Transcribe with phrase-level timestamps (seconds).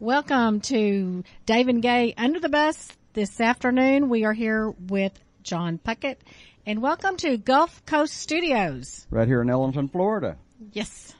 [0.00, 2.88] Welcome to Dave and Gay Under the Bus.
[3.14, 6.18] This afternoon we are here with John Puckett
[6.64, 9.08] and welcome to Gulf Coast Studios.
[9.10, 10.36] Right here in Ellenton, Florida.
[10.72, 11.16] Yes.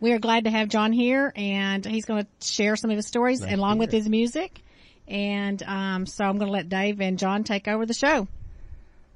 [0.00, 3.06] We are glad to have John here and he's going to share some of his
[3.06, 4.62] stories nice along with his music.
[5.06, 8.26] And, um, so I'm going to let Dave and John take over the show.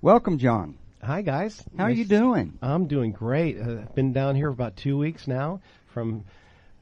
[0.01, 0.79] Welcome, John.
[1.03, 1.61] Hi guys.
[1.77, 1.97] How nice.
[1.97, 2.57] are you doing?
[2.63, 3.59] I'm doing great.
[3.59, 6.25] I've uh, been down here for about two weeks now from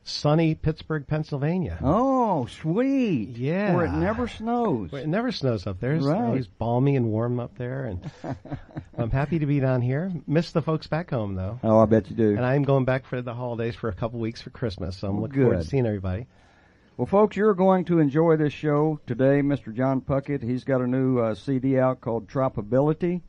[0.04, 1.78] sunny Pittsburgh, Pennsylvania.
[1.82, 3.36] Oh, sweet.
[3.36, 3.74] Yeah.
[3.74, 4.92] Where it never snows.
[4.92, 5.92] Where it never snows up there.
[5.92, 6.20] It's right.
[6.20, 7.84] always balmy and warm up there.
[7.84, 8.10] And
[8.98, 10.10] I'm happy to be down here.
[10.26, 11.58] Miss the folks back home though.
[11.62, 12.30] Oh, I bet you do.
[12.30, 14.96] And I'm going back for the holidays for a couple weeks for Christmas.
[14.96, 15.44] So I'm looking Good.
[15.44, 16.26] forward to seeing everybody.
[16.96, 19.40] Well, folks, you're going to enjoy this show today.
[19.40, 19.74] Mr.
[19.74, 23.22] John Puckett, he's got a new uh, CD out called Tropability.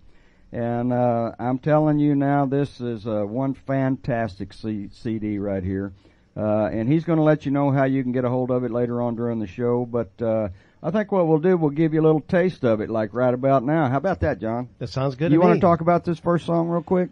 [0.51, 5.93] And uh, I'm telling you now, this is uh, one fantastic C- CD right here.
[6.35, 8.63] Uh, and he's going to let you know how you can get a hold of
[8.63, 9.85] it later on during the show.
[9.85, 10.49] But uh,
[10.81, 13.33] I think what we'll do, we'll give you a little taste of it, like right
[13.33, 13.89] about now.
[13.89, 14.69] How about that, John?
[14.79, 15.29] That sounds good.
[15.29, 17.09] Do you want to talk about this first song real quick?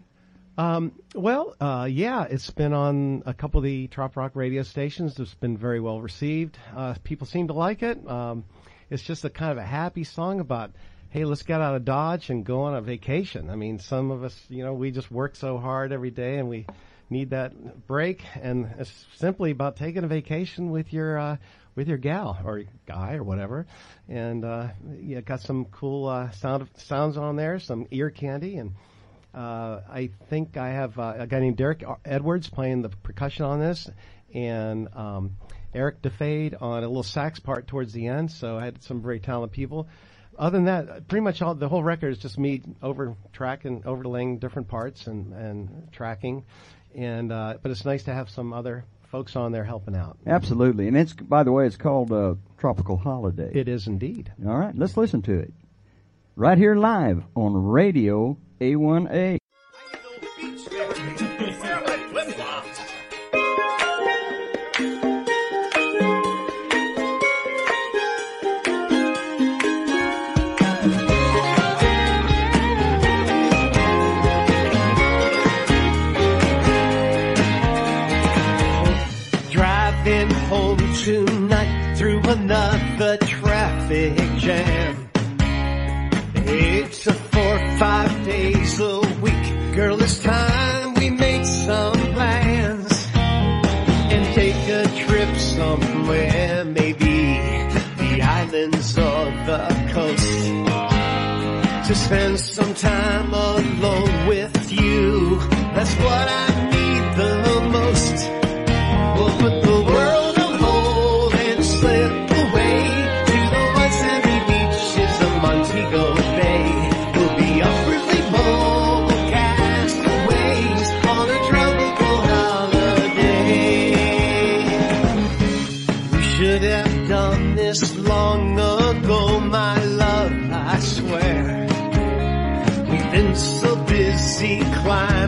[0.56, 5.18] Um, well, uh, yeah, it's been on a couple of the Trop Rock radio stations.
[5.18, 6.58] It's been very well received.
[6.76, 8.06] Uh, people seem to like it.
[8.08, 8.44] Um,
[8.90, 10.72] it's just a kind of a happy song about,
[11.10, 13.48] hey, let's get out of Dodge and go on a vacation.
[13.48, 16.48] I mean, some of us, you know, we just work so hard every day and
[16.48, 16.66] we
[17.10, 21.36] need that break, and it's simply about taking a vacation with your uh,
[21.74, 23.66] with your gal or guy or whatever.
[24.08, 28.72] And uh, yeah, got some cool uh, sound sounds on there, some ear candy, and
[29.34, 33.60] uh, I think I have uh, a guy named Derek Edwards playing the percussion on
[33.60, 33.88] this,
[34.34, 35.36] and um,
[35.74, 38.30] Eric DeFade on a little sax part towards the end.
[38.30, 39.88] So I had some very talented people.
[40.38, 44.38] Other than that, pretty much all the whole record is just me over tracking, overlaying
[44.38, 46.44] different parts and and tracking
[46.94, 50.18] and uh, but it's nice to have some other folks on there helping out.
[50.26, 53.50] Absolutely, and it's by the way, it's called uh, Tropical Holiday.
[53.52, 54.32] It is indeed.
[54.46, 55.52] All right, let's listen to it
[56.36, 59.39] right here live on Radio A1A.
[82.30, 85.10] Another traffic jam.
[86.34, 89.74] It's a four, five days a week.
[89.74, 97.14] Girl, it's time we make some plans and take a trip somewhere, maybe
[97.98, 101.88] the islands or the coast.
[101.88, 105.38] To spend some time alone with you.
[105.74, 106.59] That's what I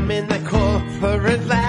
[0.03, 1.62] climbing the corporate ladder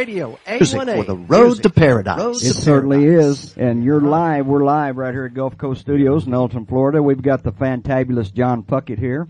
[0.00, 0.96] Radio, Music A1A.
[0.96, 2.18] for the road Music to paradise.
[2.18, 3.44] Road It to certainly paradise.
[3.44, 3.56] is.
[3.58, 4.46] And you're live.
[4.46, 7.02] We're live right here at Gulf Coast Studios in Ellenton, Florida.
[7.02, 9.28] We've got the fantabulous John Puckett here.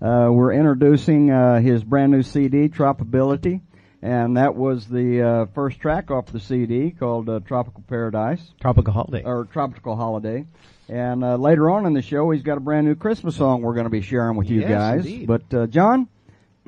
[0.00, 3.60] Uh, we're introducing uh, his brand new CD, Tropability.
[4.00, 8.94] And that was the uh, first track off the CD called uh, Tropical Paradise Tropical
[8.94, 9.22] Holiday.
[9.22, 10.46] or Tropical Holiday.
[10.88, 13.74] And uh, later on in the show, he's got a brand new Christmas song we're
[13.74, 15.04] going to be sharing with you Yes, guys.
[15.04, 15.26] indeed.
[15.26, 16.08] But uh, John,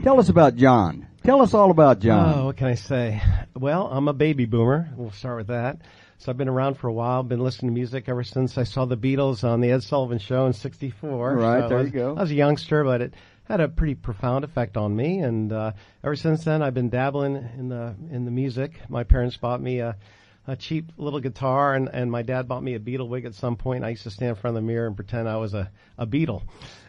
[0.02, 1.06] tell us about John.
[1.24, 2.34] Tell us all about John.
[2.38, 3.20] Oh, what can I say?
[3.54, 4.88] Well, I'm a baby boomer.
[4.96, 5.78] We'll start with that.
[6.18, 7.22] So I've been around for a while.
[7.22, 10.46] Been listening to music ever since I saw the Beatles on the Ed Sullivan Show
[10.46, 11.34] in '64.
[11.36, 12.16] Right, So there I you was- go.
[12.16, 13.14] I was a youngster, but it
[13.44, 15.18] had a pretty profound effect on me.
[15.18, 15.72] And uh,
[16.02, 18.80] ever since then, I've been dabbling in the in the music.
[18.88, 19.96] My parents bought me a
[20.46, 23.54] a cheap little guitar, and, and my dad bought me a Beatle wig at some
[23.56, 23.84] point.
[23.84, 26.06] I used to stand in front of the mirror and pretend I was a, a
[26.06, 26.42] Beatle.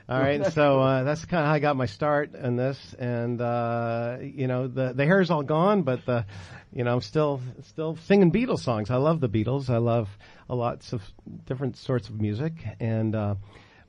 [0.09, 3.39] All right, so uh, that's kind of how I got my start in this, and
[3.39, 6.25] uh, you know the the hair's all gone, but the
[6.73, 8.89] you know I'm still still singing Beatles songs.
[8.89, 9.69] I love the Beatles.
[9.69, 10.09] I love
[10.49, 11.03] a lots of
[11.45, 13.35] different sorts of music, and uh,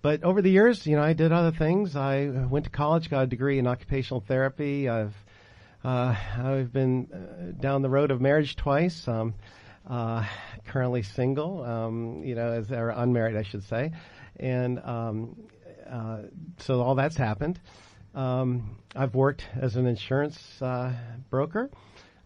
[0.02, 1.96] but over the years, you know, I did other things.
[1.96, 4.90] I went to college, got a degree in occupational therapy.
[4.90, 5.14] I've
[5.82, 9.08] uh, I've been uh, down the road of marriage twice.
[9.08, 9.32] Um,
[9.88, 10.26] uh,
[10.66, 13.92] currently single, um, you know, as or unmarried, I should say,
[14.38, 15.36] and um,
[15.90, 16.18] uh,
[16.58, 17.58] so all that's happened.
[18.14, 20.92] Um, I've worked as an insurance uh,
[21.30, 21.70] broker.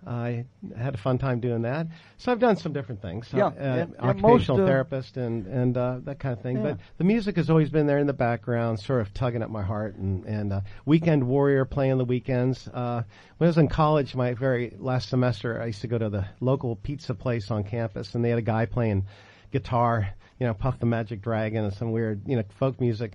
[0.07, 0.45] I
[0.77, 1.87] had a fun time doing that.
[2.19, 3.27] So I've done some different things.
[3.33, 6.57] Yeah, uh, and- and occupational most, uh, therapist and and uh, that kind of thing.
[6.57, 6.63] Yeah.
[6.63, 9.63] But the music has always been there in the background, sort of tugging at my
[9.63, 9.97] heart.
[9.97, 12.69] And and uh, weekend warrior, playing the weekends.
[12.69, 13.03] Uh,
[13.39, 16.27] when I was in college, my very last semester, I used to go to the
[16.41, 19.07] local pizza place on campus, and they had a guy playing
[19.53, 20.09] guitar,
[20.39, 23.13] you know, Puff the Magic Dragon and some weird, you know, folk music,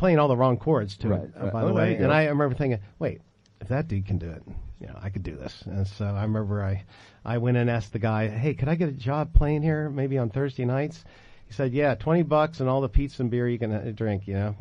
[0.00, 1.32] playing all the wrong chords to Right, it.
[1.38, 1.52] uh, right.
[1.52, 3.20] by Oh, the way, and I remember thinking, wait,
[3.60, 4.42] if that dude can do it,
[4.80, 5.62] you know, I could do this.
[5.66, 6.84] And so I remember I,
[7.22, 10.16] I went and asked the guy, hey, could I get a job playing here, maybe
[10.16, 11.04] on Thursday nights?
[11.46, 14.26] He said, yeah, twenty bucks and all the pizza and beer you can uh, drink,
[14.26, 14.54] you know.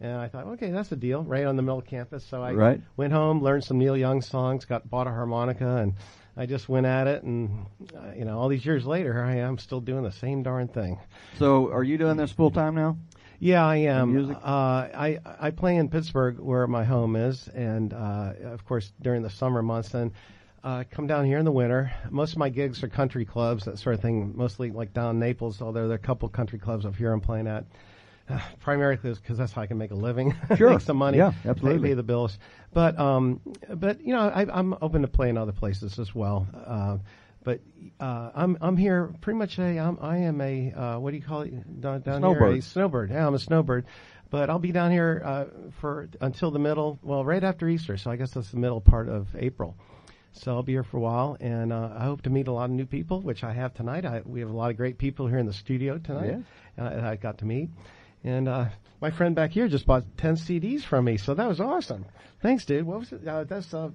[0.00, 2.24] And I thought, okay, that's a deal, right on the middle of campus.
[2.24, 2.80] So I Right.
[2.96, 5.94] went home, learned some Neil Young songs, got bought a harmonica, and
[6.36, 7.24] I just went at it.
[7.24, 7.66] And
[7.96, 11.00] uh, you know, all these years later, I am still doing the same darn thing.
[11.38, 12.98] So, are you doing this full time now?
[13.38, 14.12] Yeah, I am.
[14.14, 14.36] music?
[14.42, 14.46] Uh,
[14.94, 19.30] I I play in Pittsburgh, where my home is, and uh, of course during the
[19.30, 19.90] summer months.
[19.90, 20.12] Then
[20.64, 21.92] uh, come down here in the winter.
[22.10, 24.32] Most of my gigs are country clubs, that sort of thing.
[24.36, 27.20] Mostly like down in Naples, although there are a couple country clubs up here I'm
[27.20, 27.64] playing at.
[28.28, 30.70] Uh, primarily because that's how I can make a living, Sure.
[30.70, 31.90] make some money, Yeah, pay- absolutely.
[31.90, 32.36] pay the bills.
[32.72, 33.40] But um,
[33.72, 36.48] but you know, I, I'm open to playing other places as well.
[36.66, 36.98] Uh,
[37.46, 37.60] but
[38.00, 41.22] uh, I'm I'm here pretty much a I'm, I am a uh, what do you
[41.22, 43.10] call it down, down here a snowbird.
[43.10, 43.86] Yeah, I'm a snowbird.
[44.28, 45.44] But I'll be down here uh,
[45.80, 46.98] for until the middle.
[47.02, 49.76] Well, right after Easter, so I guess that's the middle part of April.
[50.32, 52.64] So I'll be here for a while, and uh, I hope to meet a lot
[52.64, 54.04] of new people, which I have tonight.
[54.04, 56.42] I, we have a lot of great people here in the studio tonight.
[56.76, 57.70] Uh, that I got to meet,
[58.24, 58.66] and uh,
[59.00, 62.04] my friend back here just bought ten CDs from me, so that was awesome.
[62.42, 62.84] Thanks, dude.
[62.86, 63.26] What was it?
[63.26, 63.90] Uh, that's uh,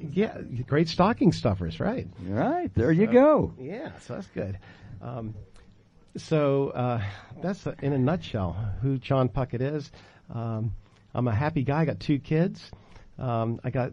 [0.00, 2.06] yeah, great stocking stuffers, right?
[2.22, 3.54] Right there, you go.
[3.58, 4.58] Yeah, so that's good.
[5.00, 5.34] Um,
[6.16, 7.02] so uh,
[7.42, 8.52] that's uh, in a nutshell
[8.82, 9.90] who John Puckett is.
[10.32, 10.74] Um,
[11.14, 11.80] I'm a happy guy.
[11.80, 12.70] I got two kids.
[13.18, 13.92] Um, I got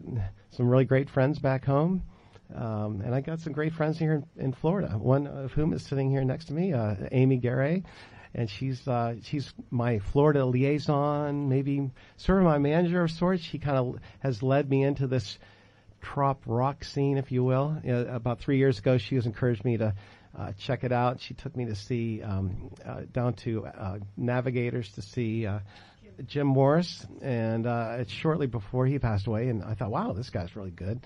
[0.50, 2.02] some really great friends back home.
[2.54, 4.88] Um, and I got some great friends here in, in Florida.
[4.96, 7.82] One of whom is sitting here next to me, uh, Amy Garay,
[8.38, 13.42] and she's uh, she's my Florida liaison, maybe sort of my manager of sorts.
[13.42, 15.38] She kind of has led me into this
[16.00, 17.82] trop rock scene, if you will.
[17.84, 19.92] About three years ago, she has encouraged me to
[20.38, 21.20] uh, check it out.
[21.20, 25.58] She took me to see um, uh, down to uh, Navigators to see uh,
[26.24, 29.48] Jim Morris, and uh, it's shortly before he passed away.
[29.48, 31.00] And I thought, wow, this guy's really good.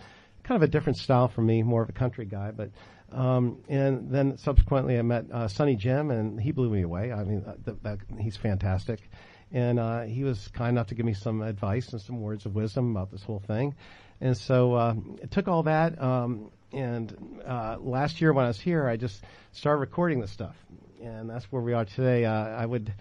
[0.44, 2.68] Kind of a different style for me, more of a country guy, but.
[3.12, 7.12] Um, and then subsequently, I met uh, Sonny Jim, and he blew me away.
[7.12, 9.00] I mean, uh, that, he's fantastic,
[9.52, 12.54] and uh, he was kind enough to give me some advice and some words of
[12.54, 13.74] wisdom about this whole thing.
[14.20, 16.00] And so uh, it took all that.
[16.00, 20.56] Um, and uh, last year when I was here, I just started recording the stuff,
[21.02, 22.24] and that's where we are today.
[22.24, 22.94] Uh, I would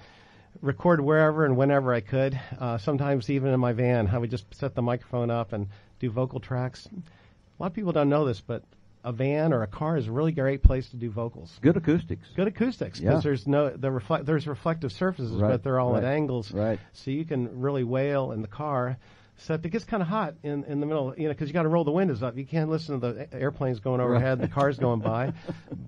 [0.62, 2.40] record wherever and whenever I could.
[2.60, 5.68] Uh, sometimes even in my van, I would just set the microphone up and
[6.00, 6.88] do vocal tracks.
[6.88, 8.64] A lot of people don't know this, but
[9.04, 11.58] a van or a car is a really great place to do vocals.
[11.62, 12.28] Good acoustics.
[12.36, 13.22] Good acoustics because Yeah.
[13.30, 16.80] there's no the reflect there's reflective surfaces, Right, but they're all at angles, right.
[16.94, 18.98] So you can really wail in the car.
[19.42, 21.64] Except it gets kind of hot in, in the middle, you know, because you got
[21.64, 22.38] to roll the windows up.
[22.38, 25.34] You can't listen to the airplanes going overhead, the cars going by.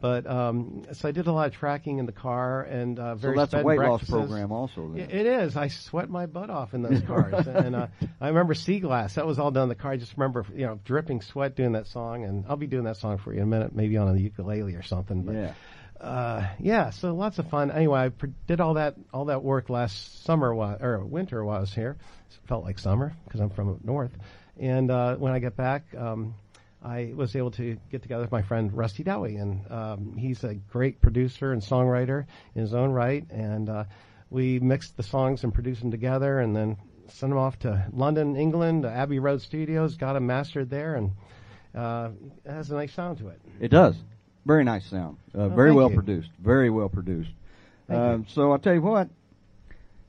[0.02, 3.32] But um, so I did a lot of tracking in the car and uh, So
[3.36, 4.88] that's a weight loss program also.
[4.88, 5.08] Then.
[5.08, 5.56] It is.
[5.56, 7.88] I sweat my butt off in those cars, and uh,
[8.20, 9.14] I remember Sea Glass.
[9.14, 9.92] That was all done in the car.
[9.92, 12.98] I just remember, you know, dripping sweat doing that song, and I'll be doing that
[12.98, 15.22] song for you in a minute, maybe on a ukulele or something.
[15.22, 15.54] But, Yeah.
[16.02, 16.90] uh, yeah.
[16.90, 17.70] So lots of fun.
[17.70, 21.58] Anyway, I pr- did all that all that work last summer while, or winter while
[21.58, 21.98] I was here.
[22.48, 24.12] Felt like summer because I'm from up north.
[24.60, 26.36] And uh, when I get back, um,
[26.84, 30.54] I was able to get together with my friend Rusty Dowie, and um, he's a
[30.54, 32.26] great producer and songwriter
[32.56, 33.26] in his own right.
[33.32, 33.86] And uh,
[34.30, 38.36] we mixed the songs and produced them together, and then sent them off to London,
[38.36, 41.12] England, to Abbey Road Studios, got them mastered there, and
[41.76, 42.10] uh,
[42.46, 43.42] it has a nice sound to it.
[43.60, 43.96] It does.
[44.46, 45.18] Very nice sound.
[45.34, 45.96] Uh, very Oh, thank well you.
[45.96, 46.30] produced.
[46.42, 47.32] Very well produced.
[47.90, 49.10] Um, so I'll tell you what.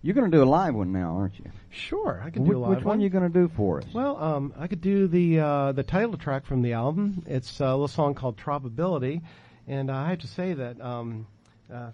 [0.04, 1.50] You're going to do a live one now, aren't you?
[1.70, 2.76] Sure, I can Which, do a live one.
[2.76, 3.86] which one are you going to do for us?
[3.94, 7.24] Well, um, I could do the uh, the title track from the album.
[7.26, 9.22] It's a little song called "Tropability,"
[9.66, 11.26] and I have to say that um,
[11.72, 11.92] uh,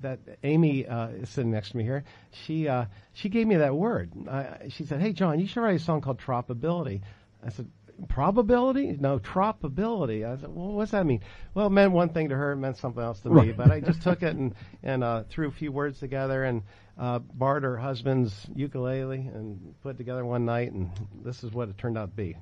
[0.00, 2.02] that Amy uh, is sitting next to me here.
[2.32, 4.10] She uh, she gave me that word.
[4.28, 7.02] I, she said, "Hey, John, you should write a song called Tropability."
[7.46, 7.70] I said,
[8.08, 8.96] "Probability?
[8.98, 11.20] No, Tropability." I said, "Well, what's that mean?"
[11.54, 13.48] Well, it meant one thing to her, it meant something else to me.
[13.48, 13.56] Right.
[13.56, 16.62] But I just took it and and uh, threw a few words together and
[16.98, 20.90] uh, borrowed her husband's ukulele and put it together one night, and
[21.24, 22.36] this is what it turned out to be.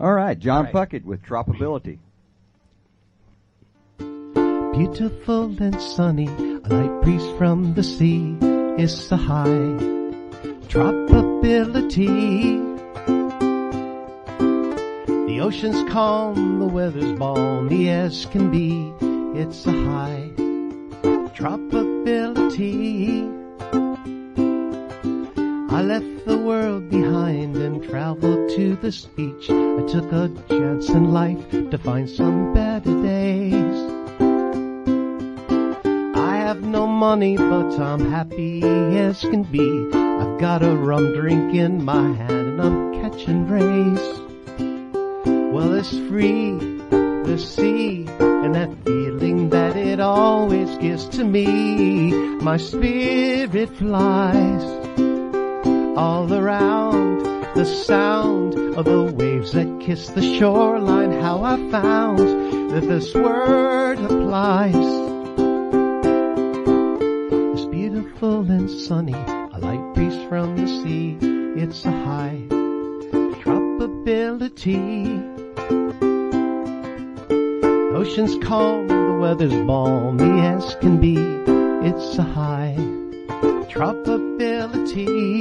[0.00, 0.90] All right, John All right.
[0.90, 1.98] Puckett with Tropability.
[3.98, 8.36] Beautiful and sunny, a light breeze from the sea
[8.76, 9.46] is the high
[10.66, 12.73] tropability.
[15.44, 18.90] Ocean's calm, the weather's balmy as can be.
[19.38, 20.30] It's a high
[21.36, 23.28] tropability.
[25.70, 29.50] I left the world behind and traveled to this beach.
[29.50, 33.76] I took a chance in life to find some better days.
[36.16, 38.62] I have no money, but I'm happy
[38.96, 39.90] as can be.
[39.92, 44.23] I've got a rum drink in my hand and I'm catching rays.
[45.54, 46.58] Well, it's free,
[46.90, 52.10] the sea, and that feeling that it always gives to me.
[52.42, 54.64] My spirit flies
[55.96, 57.20] all around
[57.54, 61.12] the sound of the waves that kiss the shoreline.
[61.12, 62.18] How I found
[62.72, 64.74] that this word applies.
[67.54, 71.16] It's beautiful and sunny, a light breeze from the sea.
[71.62, 72.42] It's a high
[73.40, 75.33] tropability.
[78.04, 81.16] Ocean's calm, the weather's balmy as can be.
[81.88, 82.74] It's a high
[83.72, 85.40] tropability.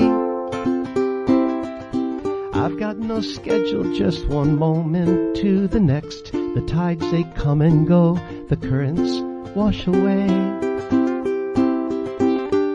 [2.53, 6.32] I've got no schedule, just one moment to the next.
[6.32, 8.17] The tides they come and go,
[8.48, 9.12] the currents
[9.53, 10.27] wash away.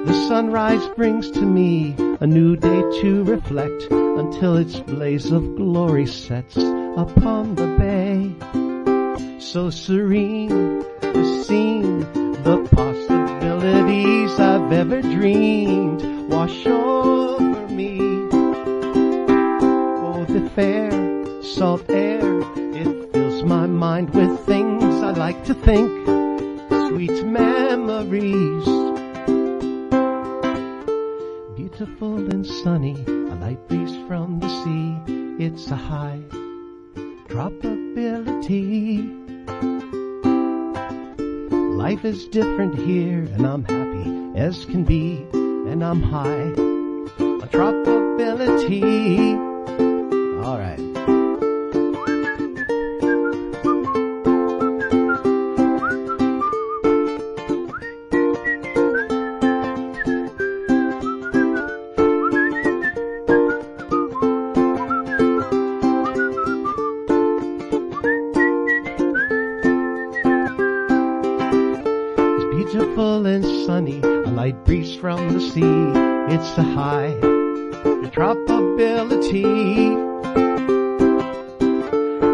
[0.04, 6.04] The sunrise brings to me a new day to reflect until its blaze of glory
[6.04, 8.68] sets upon the bay.
[9.52, 12.00] So serene, the scene,
[12.43, 17.99] the possibilities I've ever dreamed wash over me.
[20.05, 20.93] Oh, the fair,
[21.43, 22.40] salt air,
[22.75, 25.88] it fills my mind with things I like to think,
[26.90, 28.67] sweet memories.
[31.57, 36.21] Beautiful and sunny, a light breeze from the sea, it's a high
[37.28, 39.28] tropability.
[41.79, 46.51] Life is different here, and I'm happy as can be, and I'm high
[47.23, 48.83] on tropability.
[50.45, 50.59] All
[75.38, 76.35] the sea.
[76.35, 77.14] It's a high
[78.12, 79.45] probability.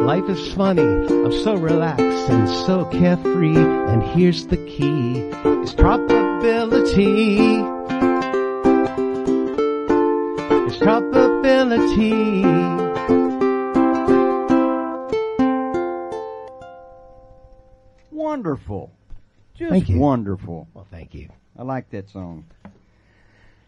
[0.04, 3.56] Life is funny, I'm so relaxed and so carefree.
[3.56, 5.30] And here's the key,
[5.62, 7.36] it's probability.
[10.66, 12.42] It's probability.
[18.10, 18.90] Wonderful.
[19.54, 19.98] Just Thank you.
[19.98, 20.68] wonderful.
[20.74, 21.28] Well, thank you.
[21.56, 22.44] I like that song.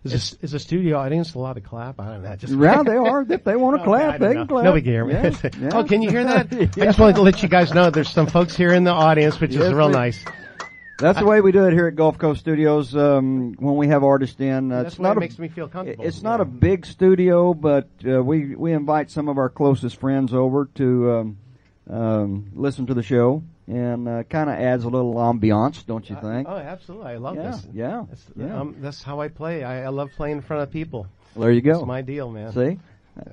[0.06, 2.00] Is this, is the studio audience allowed to clap?
[2.00, 2.36] I don't know.
[2.36, 3.24] Just Yeah, they are.
[3.28, 4.64] If they want to clap, I they can clap.
[4.64, 5.14] Nobody can hear me.
[5.14, 5.70] Yeah, yeah.
[5.72, 6.52] Oh, can you hear that?
[6.52, 9.40] I just wanted to let you guys know there's some folks here in the audience,
[9.40, 10.24] which Yes, is real we- nice.
[10.98, 12.96] That's the way we do it here at Gulf Coast Studios.
[12.96, 15.68] Um, when we have artists in, uh, That's it's not it a, makes me feel
[15.68, 16.02] comfortable.
[16.06, 20.32] It's not a big studio, but uh, we we invite some of our closest friends
[20.32, 21.38] over to um,
[21.90, 26.16] um, listen to the show, and uh, kind of adds a little ambiance, don't you
[26.22, 26.46] think?
[26.48, 27.06] Oh, absolutely.
[27.12, 27.66] I love yeah, this.
[27.72, 28.60] yeah, That's, yeah.
[28.60, 29.64] um, that's how I play.
[29.64, 31.06] I, I love playing in front of people.
[31.36, 31.74] there you go.
[31.74, 32.52] That's my deal, man.
[32.52, 32.78] See,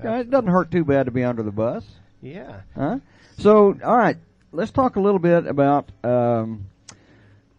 [0.03, 1.85] Uh, it doesn't hurt too bad to be under the bus,
[2.21, 2.61] Yeah.
[2.75, 2.99] huh?
[3.37, 4.17] So, all right,
[4.51, 5.91] let's talk a little bit about.
[6.03, 6.65] Um,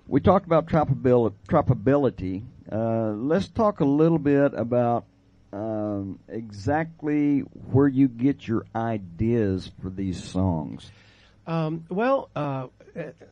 [0.08, 2.42] we talked about tropability.
[2.70, 5.04] Uh, let's talk a little bit about
[5.52, 10.90] um, exactly where you get your ideas for these songs.
[11.46, 12.68] Um, well, uh,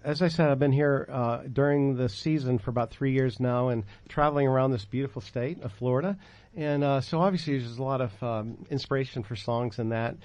[0.04, 3.68] as I said, I've been here uh, during the season for about three years now,
[3.68, 6.18] and traveling around this beautiful state of Florida.
[6.54, 10.16] And uh, so, obviously, there's a lot of um, inspiration for songs in that.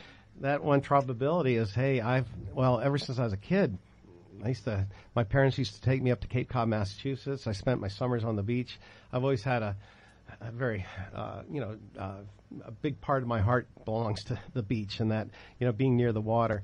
[0.42, 3.78] That one tropability is, hey, I've well, ever since I was a kid,
[4.44, 4.86] I used to.
[5.16, 7.48] My parents used to take me up to Cape Cod, Massachusetts.
[7.48, 8.78] I spent my summers on the beach.
[9.12, 9.76] I've always had a,
[10.42, 12.18] a very, uh, you know, uh,
[12.66, 15.28] a big part of my heart belongs to the beach and that,
[15.60, 16.64] you know, being near the water.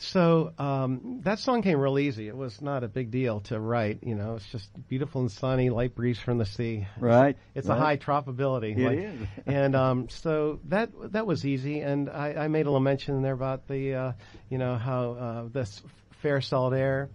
[0.00, 2.26] So um, that song came real easy.
[2.26, 3.98] It was not a big deal to write.
[4.02, 6.86] You know, it's just beautiful and sunny, light breeze from the sea.
[6.98, 7.36] Right.
[7.54, 7.76] It's right.
[7.76, 8.78] a high tropability.
[8.78, 9.28] It like- is.
[9.46, 11.80] and um, so that that was easy.
[11.80, 14.12] And I, I made a little mention there about the, uh,
[14.48, 15.82] you know, how uh, this
[16.22, 17.10] fair salt air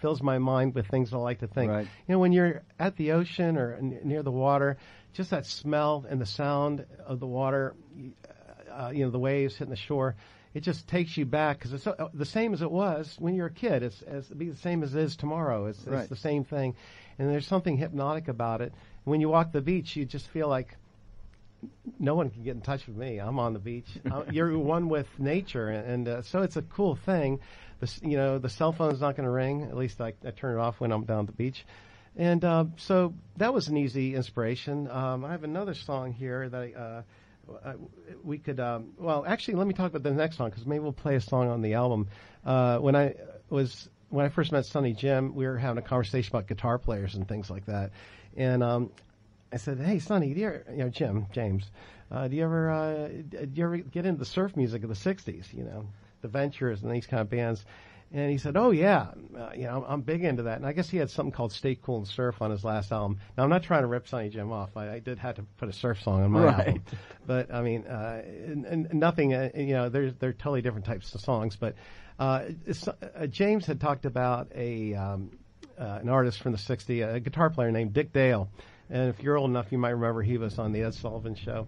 [0.00, 1.72] fills my mind with things I like to think.
[1.72, 1.86] Right.
[2.06, 4.78] You know, when you're at the ocean or n- near the water,
[5.12, 7.74] just that smell and the sound of the water,
[8.70, 10.14] uh, you know, the waves hitting the shore,
[10.54, 13.46] it just takes you back because it's uh, the same as it was when you're
[13.46, 13.82] a kid.
[13.82, 15.66] It's, be the same as it is tomorrow.
[15.66, 16.00] It's, Right.
[16.00, 16.74] it's the same thing,
[17.18, 18.72] and there's something hypnotic about it.
[19.04, 20.76] When you walk the beach, you just feel like
[21.98, 23.18] no one can get in touch with me.
[23.18, 23.88] I'm on the beach.
[24.30, 27.40] you're one with nature, and, and uh, so it's a cool thing.
[27.80, 29.62] The, you know, the cell phone's not going to ring.
[29.62, 31.64] At least I, I turn it off when I'm down at the beach.
[32.16, 34.88] And uh, so that was an easy inspiration.
[34.90, 37.02] Um, I have another song here that I, uh,
[37.64, 37.74] uh,
[38.22, 38.60] we could.
[38.60, 41.20] Um, well, actually, let me talk about the next song because maybe we'll play a
[41.20, 42.08] song on the album.
[42.44, 43.14] Uh, when I
[43.50, 47.14] was when I first met Sonny Jim, we were having a conversation about guitar players
[47.14, 47.90] and things like that.
[48.36, 48.90] And um,
[49.52, 51.70] I said, "Hey, Sonny, do you, know Jim James,
[52.10, 54.94] uh, do you ever uh, do you ever get into the surf music of the
[54.94, 55.52] '60s?
[55.52, 55.86] You know,
[56.20, 57.64] the Ventures and these kind of bands?"
[58.14, 60.90] And he said, "Oh yeah, uh, you know, I'm big into that." And I guess
[60.90, 63.18] he had something called "Stay Cool and Surf" on his last album.
[63.38, 64.76] Now I'm not trying to rip Sonny Jim off.
[64.76, 66.66] I, I did have to put a surf song on my Right.
[66.68, 66.82] album,
[67.26, 69.32] but I mean, uh, and, and nothing.
[69.32, 71.56] Uh, you know, there's they're totally different types of songs.
[71.56, 71.74] But
[72.18, 72.44] uh,
[73.16, 75.38] uh, James had talked about a um,
[75.78, 78.50] uh, an artist from the '60s, a guitar player named Dick Dale.
[78.90, 81.66] And if you're old enough, you might remember he was on the Ed Sullivan Show.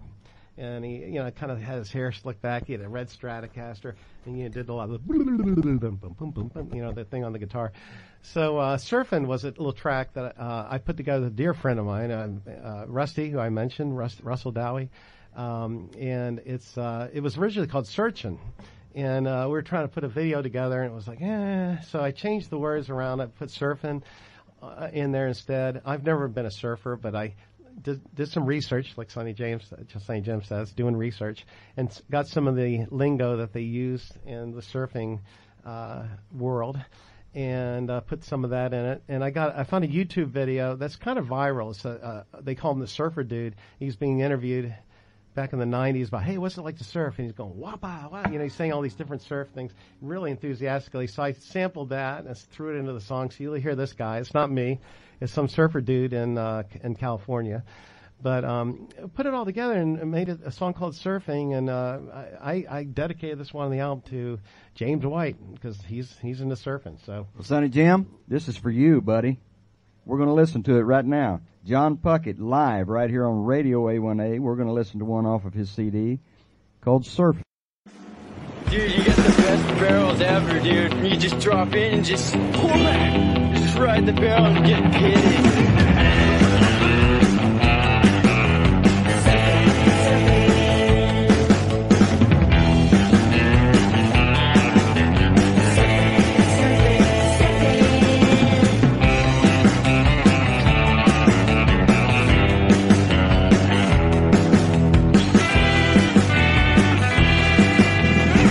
[0.57, 2.65] And he, you know, kind of had his hair slicked back.
[2.67, 5.13] He had a red Stratocaster, and he did a lot of the,
[6.73, 7.73] you know, the thing on the guitar.
[8.21, 11.53] So uh, "Surfing" was a little track that uh, I put together with a dear
[11.53, 14.89] friend of mine, uh, uh, Rusty, who I mentioned, Rust, Russell Dowie,
[15.35, 18.39] um, and it's uh, it was originally called "Searching."
[18.95, 21.81] And uh, we were trying to put a video together, and it was like, eh.
[21.81, 23.19] So I changed the words around.
[23.19, 24.03] I put surfing
[24.63, 25.81] uh, in there instead.
[25.85, 27.35] I've never been a surfer, but I
[27.81, 29.71] did, did some research, like Sonny James,
[30.05, 31.45] Sonny James says, doing research,
[31.77, 35.19] and got some of the lingo that they use in the surfing
[35.65, 36.79] uh, world,
[37.33, 39.03] and uh, put some of that in it.
[39.07, 41.71] And I got, I found a YouTube video that's kind of viral.
[41.71, 43.55] It's a, uh, they call him the Surfer Dude.
[43.79, 44.73] He's being interviewed
[45.35, 47.15] back in the 90s about, hey, what's it like to surf?
[47.17, 48.23] And he's going, wapa, wow.
[48.31, 51.07] You know, he's saying all these different surf things really enthusiastically.
[51.07, 53.29] So I sampled that and threw it into the song.
[53.29, 54.19] So you'll hear this guy.
[54.19, 54.79] It's not me.
[55.21, 57.63] It's some surfer dude in, uh, in California.
[58.21, 61.55] But um, put it all together and made it a song called Surfing.
[61.55, 61.99] And uh,
[62.41, 64.39] I, I dedicated this one on the album to
[64.73, 67.03] James White because he's, he's into surfing.
[67.05, 69.39] So Well, Sonny Jim, this is for you, buddy.
[70.05, 71.41] We're going to listen to it right now.
[71.65, 74.39] John Puckett live right here on Radio A1A.
[74.39, 76.19] We're going to listen to one off of his CD
[76.81, 77.41] called "Surfing."
[78.69, 80.93] Dude, you got the best barrels ever, dude.
[81.05, 83.44] You just drop in and just pull back.
[83.75, 85.21] Just ride the barrel and get pitted.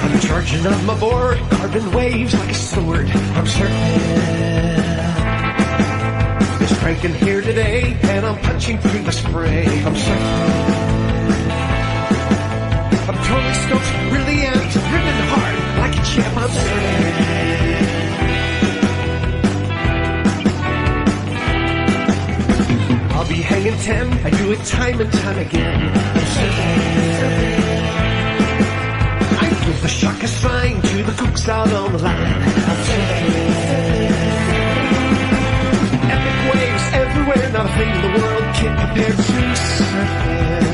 [0.03, 3.09] I'm charging up my board, carving waves like a sword.
[3.09, 4.74] I'm surfing.
[6.85, 9.65] This drinking here today, and I'm punching through the spray.
[9.65, 10.69] I'm surfing.
[13.09, 16.37] I'm totally stoked, really amped, ripping hard like a champ.
[16.37, 17.15] I'm surfing.
[23.13, 25.91] I'll be hanging ten, I do it time and time again.
[25.91, 27.63] I'm surfing.
[29.41, 32.43] I give the shaka sign to the cooks out on the line.
[32.43, 33.94] I'm surfing.
[37.35, 39.23] Everywhere, not a thing in the world can compare to
[39.55, 40.74] surfing.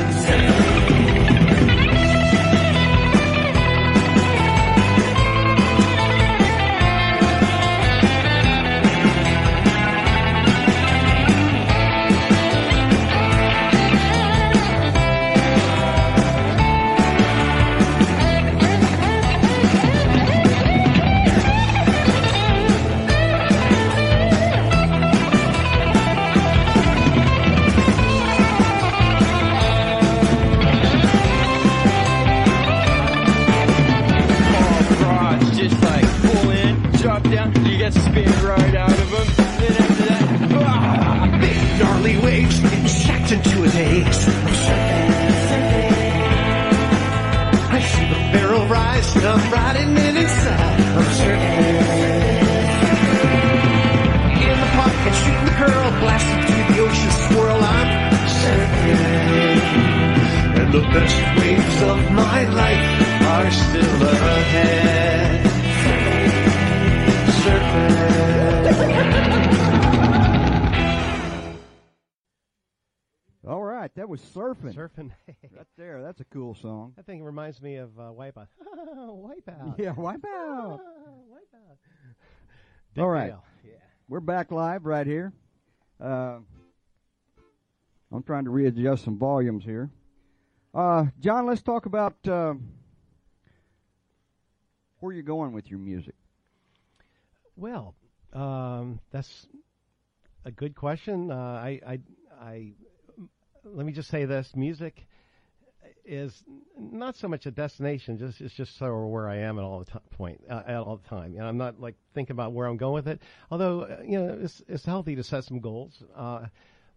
[74.61, 74.75] Surfing.
[74.75, 75.11] Surfing.
[75.55, 76.93] Right there, that's a cool song.
[76.95, 78.47] that thing reminds me of uh, Wipeout.
[78.97, 79.77] Wipeout.
[79.77, 80.79] Yeah, wipe out.
[81.31, 81.77] Wipeout.
[82.93, 83.33] Big All right.
[83.65, 83.73] Yeah.
[84.07, 85.33] We're back live right here.
[85.99, 86.39] Uh,
[88.11, 89.89] I'm trying to readjust some volumes here.
[90.73, 92.53] Uh, John, let's talk about uh,
[94.99, 96.15] where you're going with your music.
[97.55, 97.95] Well,
[98.33, 99.47] um, that's
[100.45, 101.31] a good question.
[101.31, 101.99] Uh, I, I,
[102.39, 102.71] I,
[103.63, 105.07] let me just say this: music
[106.05, 106.43] is
[106.77, 109.79] not so much a destination; just it's just sort of where I am at all
[109.79, 111.35] the time, point uh, at all the time.
[111.37, 113.21] And I'm not like thinking about where I'm going with it.
[113.49, 116.03] Although uh, you know, it's it's healthy to set some goals.
[116.15, 116.47] Uh,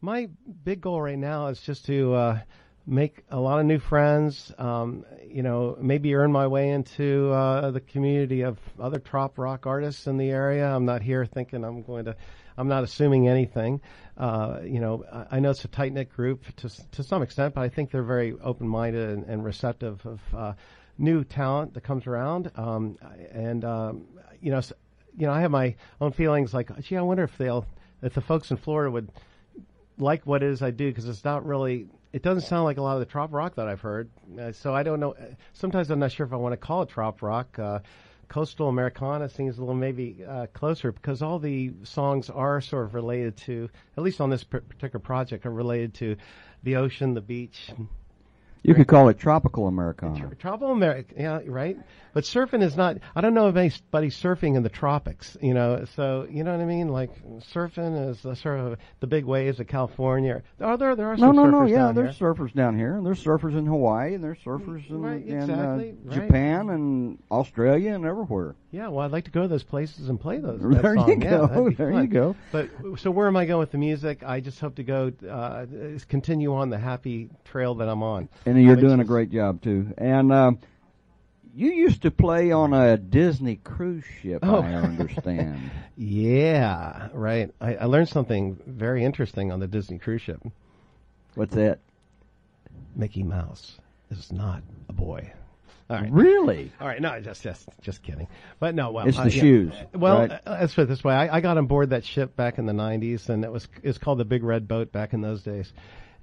[0.00, 0.28] my
[0.64, 2.38] big goal right now is just to uh,
[2.86, 4.52] make a lot of new friends.
[4.58, 9.66] Um, you know, maybe earn my way into uh, the community of other trop rock
[9.66, 10.66] artists in the area.
[10.66, 12.16] I'm not here thinking I'm going to.
[12.56, 13.80] I'm not assuming anything.
[14.16, 17.54] Uh, you know, I, I know it's a tight knit group to to some extent,
[17.54, 20.52] but I think they're very open minded and, and receptive of uh,
[20.98, 22.50] new talent that comes around.
[22.56, 22.96] Um,
[23.32, 24.04] and um,
[24.40, 24.72] you know, s-
[25.16, 26.54] you know, I have my own feelings.
[26.54, 27.66] Like, gee, I wonder if they'll,
[28.02, 29.10] if the folks in Florida would
[29.98, 31.86] like what it is I do because it's not really.
[32.12, 34.08] It doesn't sound like a lot of the trop rock that I've heard.
[34.40, 35.16] Uh, so I don't know.
[35.52, 37.58] Sometimes I'm not sure if I want to call it trop rock.
[37.58, 37.80] Uh,
[38.34, 42.92] Coastal Americana seems a little maybe uh, closer because all the songs are sort of
[42.92, 46.16] related to, at least on this particular project, are related to
[46.64, 47.70] the ocean, the beach,
[48.64, 50.34] You could call it tropical Americana.
[50.36, 51.76] Tropical America, yeah, right.
[52.14, 52.96] But surfing is not.
[53.14, 55.36] I don't know of anybody surfing in the tropics.
[55.42, 56.88] You know, so you know what I mean.
[56.88, 57.10] Like
[57.52, 60.42] surfing is the sort of the big waves of California.
[60.60, 60.94] Are there?
[60.96, 61.64] There are No, some no, surfers no.
[61.66, 62.32] Yeah, there's here.
[62.34, 63.00] surfers down here.
[63.02, 66.14] There's surfers in Hawaii, and there's surfers in, Right, in exactly, uh, right.
[66.14, 68.54] Japan and Australia and everywhere.
[68.70, 70.60] Yeah, well, I'd like to go to those places and play those.
[70.60, 71.20] There you song.
[71.22, 72.34] Yeah, go, there you go.
[72.50, 74.22] But so where am I going with the music?
[74.24, 75.66] I just hope to go uh,
[76.08, 78.28] continue on the happy trail that I'm on.
[78.46, 79.92] And you're doing a great job too.
[79.98, 80.58] And um,
[81.54, 84.60] you used to play on a Disney cruise ship, Oh.
[84.62, 85.70] I understand.
[85.96, 87.52] Yeah, right.
[87.60, 90.40] I, I learned something very interesting on the Disney cruise ship.
[91.36, 91.78] What's that?
[92.96, 93.78] Mickey Mouse
[94.10, 95.32] is not a boy.
[95.88, 96.10] All right.
[96.10, 96.72] Really?
[96.80, 98.26] All right, no, just just just kidding.
[98.58, 99.40] But no, well, It's uh, the yeah.
[99.40, 100.30] shoes, Well, right?
[100.32, 102.66] uh, let's put it this way: I, I got on board that ship back in
[102.66, 105.72] the '90s, and it was it's called the Big Red Boat back in those days.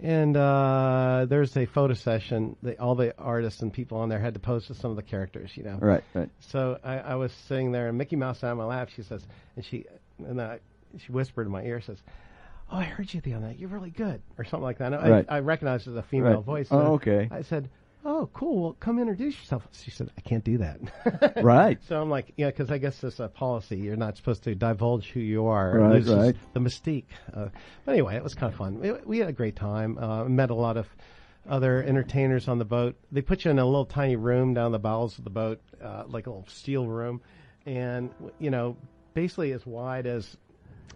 [0.02, 2.56] And uh, there's a photo session.
[2.64, 5.04] They, all the artists and people on there had to pose to some of the
[5.04, 5.78] characters, you know.
[5.80, 6.30] Right, right.
[6.40, 8.90] So I, I was sitting there, and Mickey Mouse sat on my lap.
[8.96, 9.24] She says,
[9.56, 9.86] and she
[10.18, 10.60] and I,
[10.98, 12.02] she whispered in my ear, says,
[12.72, 13.60] "Oh, I heard you the other night.
[13.60, 14.92] You're really good," or something like that.
[14.92, 15.26] And Right.
[15.30, 16.44] I, I recognized it as a female Right.
[16.46, 16.68] voice.
[16.72, 17.28] Oh, okay.
[17.30, 17.70] I said,
[18.04, 18.62] "Oh, cool.
[18.62, 20.80] Well, come introduce yourself." She said, "I can't do that."
[21.44, 21.80] Right.
[21.88, 23.78] So I'm like, yeah, because I guess it's a policy.
[23.78, 25.78] You're not supposed to divulge who you are.
[25.78, 26.36] Right, right.
[26.54, 27.06] The mystique.
[27.34, 27.48] Uh,
[27.86, 28.80] but anyway, it was kind of fun.
[28.80, 29.98] We, we had a great time.
[29.98, 30.88] Uh, met a lot of
[31.50, 32.96] other entertainers on the boat.
[33.12, 36.04] They put you in a little tiny room down the bowels of the boat, uh,
[36.08, 37.22] like a little steel room,
[37.66, 38.78] and you know,
[39.14, 40.38] basically as wide as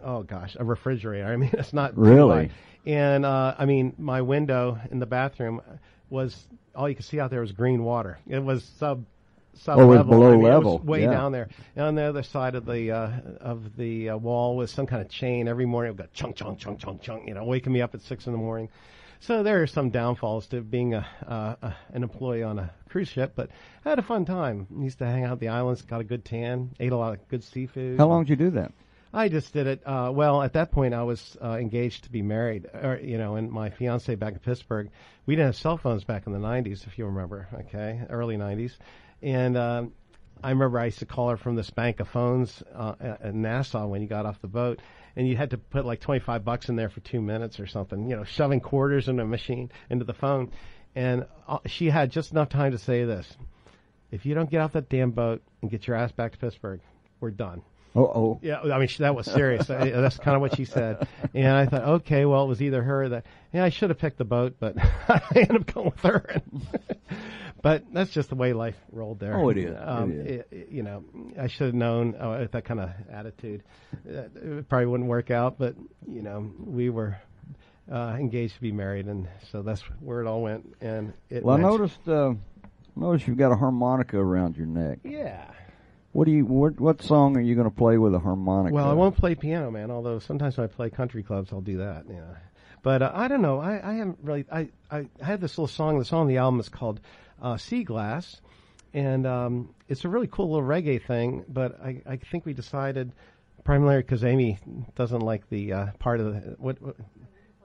[0.03, 1.25] oh gosh, a refrigerator.
[1.31, 2.51] I mean, it's not Really?
[2.85, 5.61] And uh, I mean, my window in the bathroom
[6.09, 8.19] was all you could see out there was green water.
[8.27, 9.05] It was sub
[9.53, 10.11] sub Oh, it was level.
[10.11, 10.77] below I mean, it level.
[10.79, 11.11] was way Yeah.
[11.11, 11.47] down there.
[11.75, 15.01] And on the other side of the uh, of the uh, wall was some kind
[15.01, 15.47] of chain.
[15.47, 17.27] Every morning it would go chunk chunk chunk chunk chunk.
[17.27, 18.69] You know, waking me up at six in the morning.
[19.21, 23.07] So there are some downfalls to being a, uh, a an employee on a cruise
[23.07, 23.49] ship, but
[23.85, 24.67] I had a fun time.
[24.77, 27.27] Used to hang out at the islands, got a good tan, ate a lot of
[27.29, 27.97] good seafood.
[27.97, 28.71] How long did you do that?
[29.15, 29.81] I just did it.
[29.85, 33.37] Uh, well, at that point, I was uh, engaged to be married, or you know,
[33.37, 34.91] and my fiance back in Pittsburgh.
[35.25, 37.47] We didn't have cell phones back in the '90s, if you remember.
[37.61, 38.73] Okay, early '90s,
[39.21, 39.93] and um,
[40.43, 43.87] I remember I used to call her from this bank of phones uh, at Nassau
[43.87, 44.81] when you got off the boat,
[45.15, 48.09] and you had to put like 25 bucks in there for two minutes or something.
[48.09, 50.51] You know, shoving quarters in a machine into the phone,
[50.93, 53.37] and uh, she had just enough time to say this:
[54.11, 56.81] "If you don't get off that damn boat and get your ass back to Pittsburgh,
[57.21, 57.61] we're done."
[57.95, 58.39] Oh, oh.
[58.41, 59.69] Yeah, I mean she, that was serious.
[59.69, 62.83] I, that's kind of what she said, and I thought, okay, well, it was either
[62.83, 63.25] her or that.
[63.53, 64.75] Yeah, I should have picked the boat, but
[65.09, 66.41] I ended up going with her.
[67.61, 69.37] but that's just the way life rolled there.
[69.37, 69.75] Oh, it is.
[69.79, 70.43] Um, It is.
[70.51, 71.05] it- you know,
[71.39, 73.63] I should have known uh, with that kind of attitude,
[74.09, 75.57] uh, it probably wouldn't work out.
[75.57, 77.15] But you know, we were
[77.89, 80.75] uh, engaged to be married, and so that's where it all went.
[80.81, 82.05] And it Well, I noticed.
[82.07, 82.33] Uh,
[82.97, 84.99] noticed you've got a harmonica around your neck.
[85.03, 85.45] Yeah.
[86.15, 86.45] What do you?
[86.45, 88.73] What, what song are you going to play with a harmonica?
[88.73, 89.91] Well, I won't play piano, man.
[89.91, 92.05] Although sometimes when I play country clubs, I'll do that.
[92.09, 92.21] Yeah,
[92.83, 93.59] but uh, I don't know.
[93.59, 94.45] I, I haven't really.
[94.49, 95.99] I, I had this little song.
[95.99, 97.01] The song on the album is called
[97.41, 98.39] uh, "Sea Glass,"
[98.93, 101.43] and um, it's a really cool little reggae thing.
[101.49, 103.11] But I, I think we decided
[103.65, 104.57] primarily because Amy
[104.95, 106.81] doesn't like the uh, part of the what.
[106.81, 106.95] what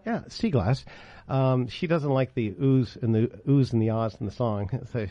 [0.06, 0.84] yeah, sea glass.
[1.28, 4.68] Um, she doesn't like the ooze and the ooze and the ahs in the song.
[4.92, 5.06] So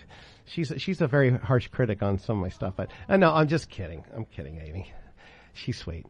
[0.45, 2.73] she's she's a very harsh critic on some of my stuff.
[2.75, 4.03] But uh, no, I'm just kidding.
[4.15, 4.91] I'm kidding, Amy.
[5.53, 6.05] She's sweet.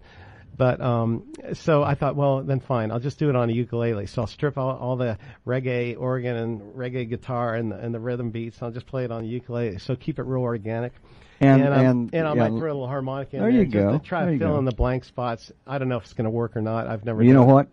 [0.57, 2.91] But um, so I thought, well, then fine.
[2.91, 4.07] I'll just do it on a ukulele.
[4.07, 7.99] So I'll strip all, all the reggae organ and reggae guitar and the, and the
[7.99, 8.61] rhythm beats.
[8.61, 9.77] I'll just play it on the ukulele.
[9.79, 10.91] So keep it real organic.
[11.39, 13.67] And- um, and- and I yeah, might throw a little harmonica in there there you
[13.67, 13.91] go.
[13.93, 14.59] to try to fill go.
[14.59, 15.49] in the blank spots.
[15.65, 16.87] I don't know if it's going to work or not.
[16.87, 17.23] I've never.
[17.23, 17.53] You know it.
[17.53, 17.67] what?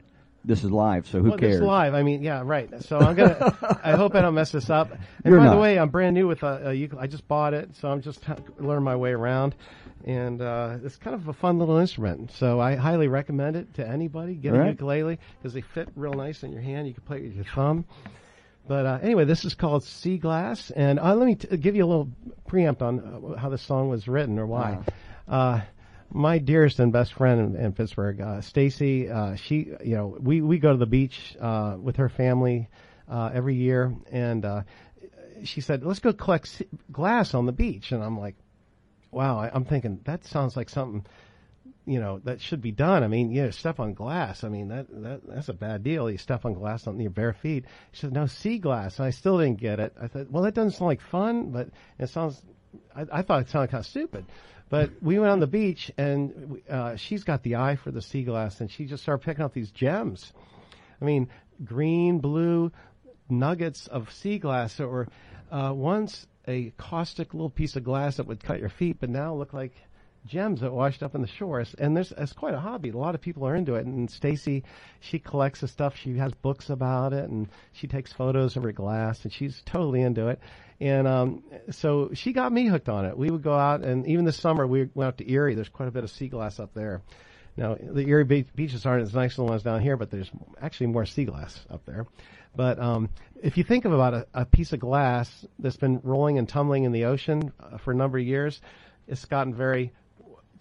[0.46, 1.54] This is live, so who well, cares?
[1.54, 1.92] This live.
[1.94, 2.70] I mean, yeah, right.
[2.84, 3.78] So I'm gonna.
[3.82, 4.92] I hope I don't mess this up.
[4.92, 5.54] And You're by not.
[5.56, 7.02] the way, I'm brand new with a, a ukulele.
[7.04, 8.22] I just bought it, so I'm just
[8.58, 9.56] learning my way around.
[10.04, 12.30] And uh, it's kind of a fun little instrument.
[12.30, 14.34] So I highly recommend it to anybody.
[14.34, 14.70] Get a Right.
[14.70, 16.86] ukulele because they fit real nice in your hand.
[16.86, 17.84] You can play it with your thumb.
[18.68, 21.84] But uh, anyway, this is called Sea Glass, and uh, let me t- give you
[21.84, 22.08] a little
[22.46, 24.78] preempt on uh, how this song was written or why.
[25.28, 25.60] Uh,
[26.10, 30.40] my dearest and best friend in, in Pittsburgh, uh, Stacy, uh, she, you know, we,
[30.40, 32.68] we go to the beach uh, with her family
[33.08, 34.62] uh, every year, and uh,
[35.44, 38.36] she said, "Let's go collect glass on the beach," and I'm like,
[39.10, 41.04] "Wow!" I, I'm thinking that sounds like something
[41.86, 43.04] you know that should be done.
[43.04, 44.42] I mean, you know, step on glass.
[44.44, 46.10] I mean, that that that's a bad deal.
[46.10, 47.64] You step on glass on your bare feet.
[47.92, 49.94] She said, "No, sea glass." And I still didn't get it.
[50.00, 52.42] I thought, well, that doesn't sound like fun, but it sounds.
[52.94, 54.26] I, I thought it sounded kind of stupid.
[54.68, 58.24] But we went on the beach, and uh, she's got the eye for the sea
[58.24, 60.32] glass, and she just started picking up these gems.
[61.00, 61.28] I mean,
[61.64, 62.72] green, blue
[63.28, 65.08] nuggets of sea glass that were
[65.50, 69.34] uh, once a caustic little piece of glass that would cut your feet, but now
[69.34, 69.72] look like
[70.26, 71.74] gems that washed up on the shores.
[71.78, 72.90] And there's it's quite a hobby.
[72.90, 73.86] A lot of people are into it.
[73.86, 74.64] And Stacy,
[75.00, 75.96] she collects the stuff.
[75.96, 80.02] She has books about it, and she takes photos of her glass, and she's totally
[80.02, 80.40] into it.
[80.80, 83.16] And um, so she got me hooked on it.
[83.16, 85.54] We would go out, and even this summer we went out to Erie.
[85.54, 87.02] There's quite a bit of sea glass up there.
[87.56, 90.30] Now, the Erie be- beaches aren't as nice as the ones down here, but there's
[90.60, 92.06] actually more sea glass up there.
[92.54, 93.08] But um,
[93.42, 96.84] if you think of about a, a piece of glass that's been rolling and tumbling
[96.84, 98.60] in the ocean uh, for a number of years,
[99.08, 99.92] it's gotten very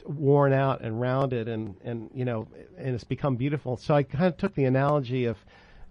[0.06, 2.48] worn out and rounded, and and you know,
[2.78, 3.78] and it's become beautiful.
[3.78, 5.38] So I kind of took the analogy of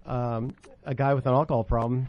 [0.07, 2.09] um, a guy with an alcohol problem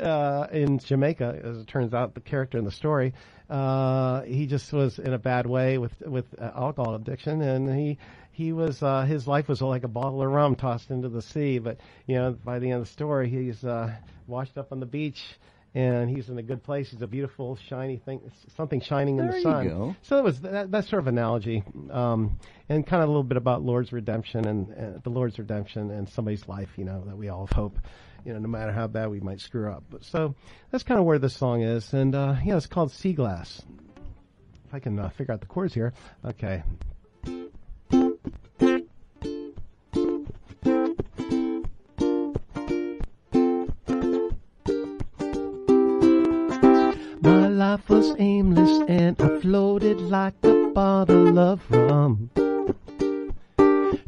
[0.00, 1.40] uh, in Jamaica.
[1.44, 3.12] As it turns out, the character in the story,
[3.50, 7.98] uh, he just was in a bad way with with uh, alcohol addiction, and he
[8.32, 11.58] he was uh, his life was like a bottle of rum tossed into the sea.
[11.58, 13.94] But you know, by the end of the story, he's uh,
[14.26, 15.22] washed up on the beach.
[15.76, 16.90] And he's in a good place.
[16.90, 18.22] He's a beautiful, shiny thing,
[18.56, 19.66] something shining in There the sun.
[20.00, 22.38] So it was that, that sort of analogy, um,
[22.70, 26.08] and kind of a little bit about Lord's redemption and uh, the Lord's redemption and
[26.08, 27.78] somebody's life, you know, that we all hope,
[28.24, 29.84] you know, no matter how bad we might screw up.
[29.90, 30.34] But so
[30.70, 33.60] that's kind of where this song is, and uh, yeah, it's called Sea Glass.
[34.64, 35.92] If I can uh, figure out the chords here,
[36.24, 36.62] okay.
[47.76, 52.30] Life was aimless and I floated like a bottle of rum.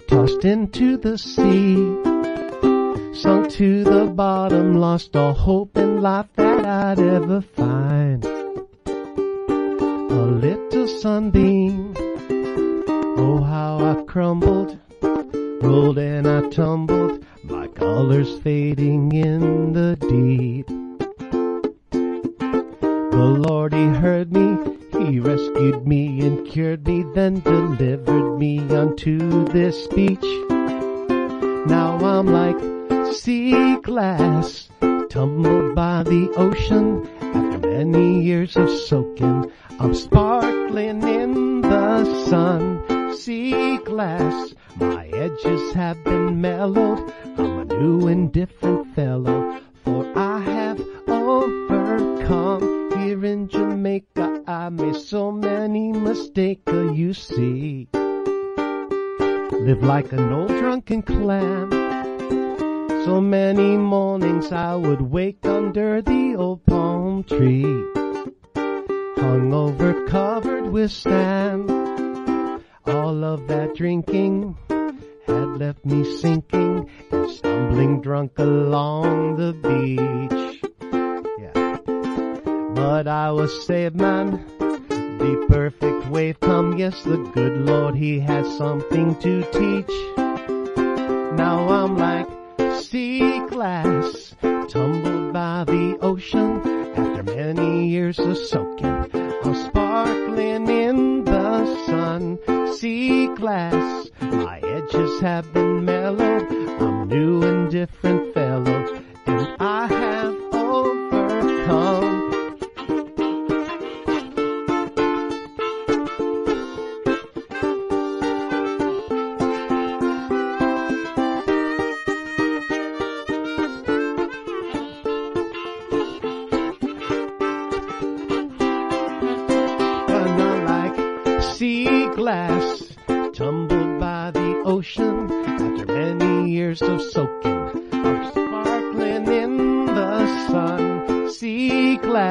[0.08, 1.74] tossed into the sea.
[3.12, 8.24] Sunk to the bottom, lost all hope in life that I'd ever find.
[10.20, 11.94] A little sunbeam,
[13.18, 14.78] oh how I crumbled,
[15.62, 20.47] rolled and I tumbled, my colors fading in the deep.
[27.34, 30.24] Delivered me unto this beach.
[31.66, 33.78] Now I'm like sea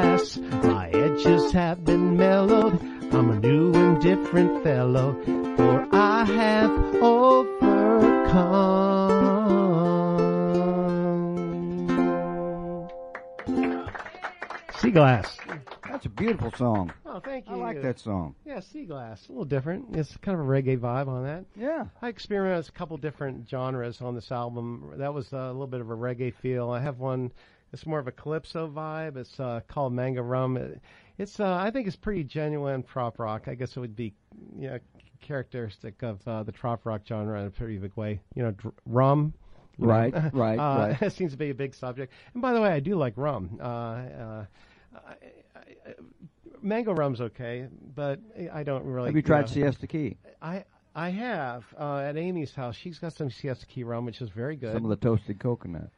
[0.03, 0.63] sea glass.
[0.63, 2.81] My edges have been mellowed.
[3.13, 5.13] I'm a new and different fellow,
[5.55, 8.07] for I have overcome.
[14.79, 15.37] Sea glass.
[15.89, 16.93] That's a beautiful song.
[17.05, 17.55] Oh, thank you.
[17.55, 18.35] I like that song.
[18.45, 19.27] Yeah, sea glass.
[19.27, 19.95] A little different.
[19.95, 21.45] It's kind of a reggae vibe on that.
[21.55, 21.85] Yeah.
[22.01, 24.93] I experienced a couple different genres on this album.
[24.97, 26.69] That was a little bit of a reggae feel.
[26.69, 27.31] I have one.
[27.73, 29.17] It's more of a calypso vibe.
[29.17, 30.57] It's uh, called Mango Rum.
[30.57, 30.81] It,
[31.17, 33.47] it's uh, I think it's pretty genuine trop rock.
[33.47, 34.13] I guess it would be
[34.57, 34.79] you know
[35.21, 38.19] characteristic of uh, the trop rock genre in a pretty big way.
[38.35, 39.33] You know, dr- rum.
[39.77, 39.93] you know.
[39.93, 41.01] Right, right, uh, right.
[41.01, 42.13] It seems to be a big subject.
[42.33, 43.59] And by the way, I do like rum.
[43.59, 44.45] Uh, uh,
[44.95, 44.99] I,
[45.55, 45.93] I,
[46.61, 48.19] mango rum's okay, but
[48.53, 49.07] I don't really.
[49.07, 50.17] Have you tried know, Siesta Key?
[50.41, 50.63] I
[50.95, 52.75] I have uh, at Amy's house.
[52.75, 54.73] She's got some Siesta Key rum, which is very good.
[54.73, 55.89] Some of the toasted coconut.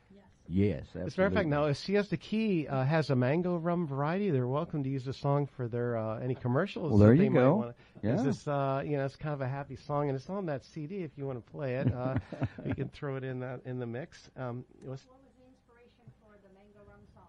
[0.51, 1.05] Yes, absolutely.
[1.05, 4.31] As a matter of fact, now if Siesta Key uh, has a mango rum variety,
[4.31, 6.89] they're welcome to use the song for their uh, any commercials.
[6.89, 7.56] Well, there that you they go.
[7.58, 8.13] wanna- Yeah.
[8.15, 10.65] It's this, uh, you know, it's kind of a happy song, and it's on that
[10.65, 11.04] CD.
[11.04, 12.15] If you want to play it, uh,
[12.65, 14.29] you can throw it in that in the mix.
[14.37, 17.23] Um, it was- the inspiration for the mango rum song?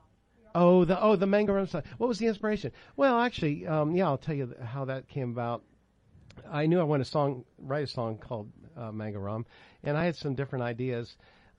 [0.55, 1.83] Oh, the oh the mango rum song.
[1.99, 2.73] What was the inspiration?
[2.97, 5.62] Well, actually, um, yeah, I'll tell you th- how that came about.
[6.51, 9.45] I knew I wanted to song, write a song called uh, Mango Rum,
[9.83, 11.16] and I had some different ideas.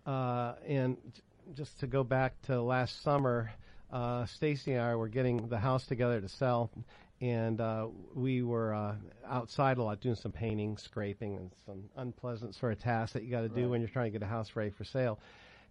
[0.08, 1.22] Uh, and j-
[1.56, 3.52] just to go back to last summer,
[3.92, 6.72] uh, Stacy and I were getting the house together to sell,
[7.20, 8.96] and uh, we were uh,
[9.28, 13.32] outside a lot doing some painting, scraping, and some unpleasant sort of tasks that you
[13.32, 15.20] got to do when you're trying to get a house ready for sale.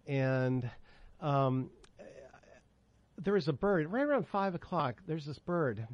[0.07, 0.69] And
[1.19, 1.69] um,
[3.17, 5.01] there was a bird right around five o'clock.
[5.07, 5.87] There's this bird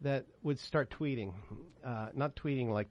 [0.00, 1.32] that would start tweeting,
[1.84, 2.88] uh, not tweeting like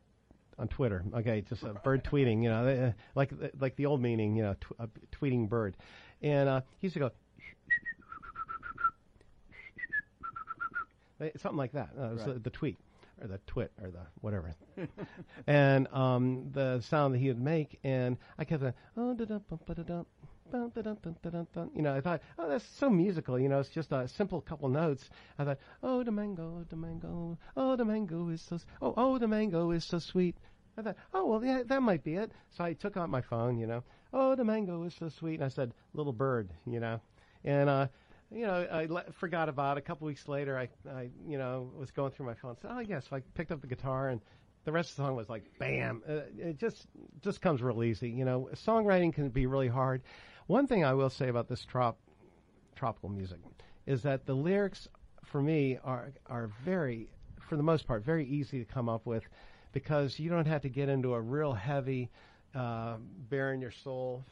[0.58, 1.04] on Twitter.
[1.14, 2.44] Okay, just a bird tweeting.
[2.44, 4.36] You know, like like the old meaning.
[4.36, 5.76] You know, tw- a tweeting bird,
[6.22, 7.12] and uh, he used to go.
[11.38, 11.90] Something like that.
[12.00, 12.78] Uh, it was the, the tweet
[13.22, 14.56] or the twit or the whatever,
[15.48, 19.40] and um, the sound that he would make, and I kept saying, oh, da da
[19.50, 20.04] da da
[20.52, 21.72] dum, dum, da dum, dum.
[21.76, 24.70] you know, I thought, oh, that's so musical, you know, it's just a simple couple
[24.70, 25.10] notes.
[25.40, 29.28] I thought, oh, the mango, the mango, oh, the mango is so, oh, oh, the
[29.28, 30.36] mango is so sweet.
[30.78, 32.32] I thought, oh, well, yeah, that might be it.
[32.50, 35.43] So I took out my phone, you know, oh, the mango is so sweet, and
[35.43, 36.99] I said, little bird, you know,
[37.43, 37.88] and uh,
[38.32, 39.80] you know, I le- forgot about it.
[39.80, 42.55] A couple weeks later, I, I, you know, was going through my phone.
[42.62, 44.22] Said, "Oh yes." So I picked up the guitar and
[44.64, 46.01] the rest of the song was like bam.
[46.07, 46.88] Uh, it just
[47.22, 48.09] just comes real easy.
[48.09, 50.01] You know, songwriting can be really hard.
[50.47, 51.97] One thing I will say about this trop
[52.76, 53.39] tropical music
[53.86, 54.88] is that the lyrics
[55.26, 57.09] for me are are very
[57.39, 59.24] for the most part very easy to come up with
[59.72, 62.09] because you don't have to get into a real heavy
[62.56, 62.97] uh,
[63.30, 64.26] bare in your soul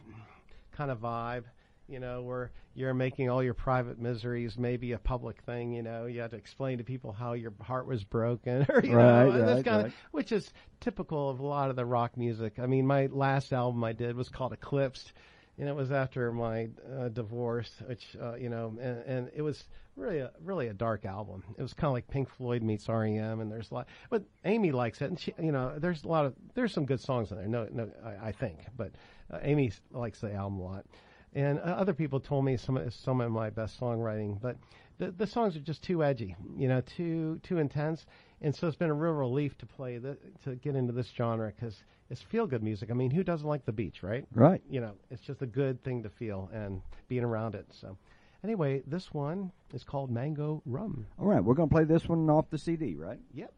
[0.71, 1.43] kind of vibe
[1.87, 6.05] you know where you're making all your private miseries maybe a public thing you know
[6.05, 9.41] you have to explain to people how your heart was broken or you Right, know
[9.43, 9.87] this kind right.
[9.87, 13.51] of which is typical of a lot of the rock music i mean my last
[13.53, 15.13] album i did was called eclipsed
[15.57, 19.65] and it was after my uh, divorce, which uh, you know, and, and it was
[19.99, 21.43] really a really a dark album.
[21.57, 23.87] It was kind of like Pink Floyd meets REM, and there's a lot.
[24.09, 26.99] But Amy likes it, and she, you know, there's a lot of there's some good
[26.99, 27.47] songs in there.
[27.47, 28.91] No, no, I, I think, but
[29.31, 30.85] uh, Amy likes the album a lot,
[31.33, 34.57] and uh, other people told me some of some of my best songwriting, but
[34.97, 38.05] the the songs are just too edgy, you know, too too intense,
[38.41, 41.51] and so it's been a real relief to play the, to get into this genre
[41.55, 42.89] because it's feel good music.
[42.89, 44.25] I mean, who doesn't like the beach, right?
[44.33, 44.61] Right.
[44.69, 47.67] you know, it's just a good thing to feel and being around it.
[47.69, 47.97] So,
[48.43, 51.05] anyway, this one is called Mango Rum.
[51.17, 53.19] All right, we're going to play this one off the CD, right?
[53.33, 53.53] Yep.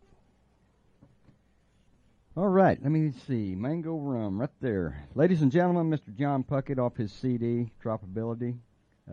[2.38, 3.56] All right, let me see.
[3.56, 5.06] Mango Rum, right there.
[5.16, 6.16] Ladies and gentlemen, Mr.
[6.18, 8.58] John Puckett off his CD, Tropability.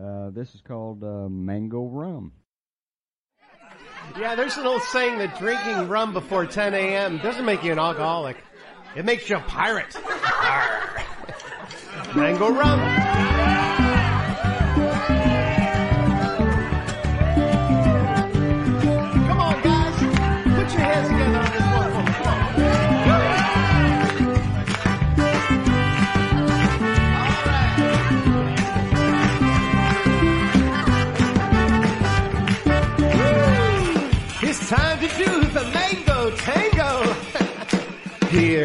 [0.01, 2.31] Uh, this is called uh, Mango Rum.
[4.17, 7.19] Yeah, there's an old saying that drinking rum before 10 a.m.
[7.19, 8.37] doesn't make you an alcoholic.
[8.95, 9.95] It makes you a pirate.
[12.15, 13.08] Mango rum.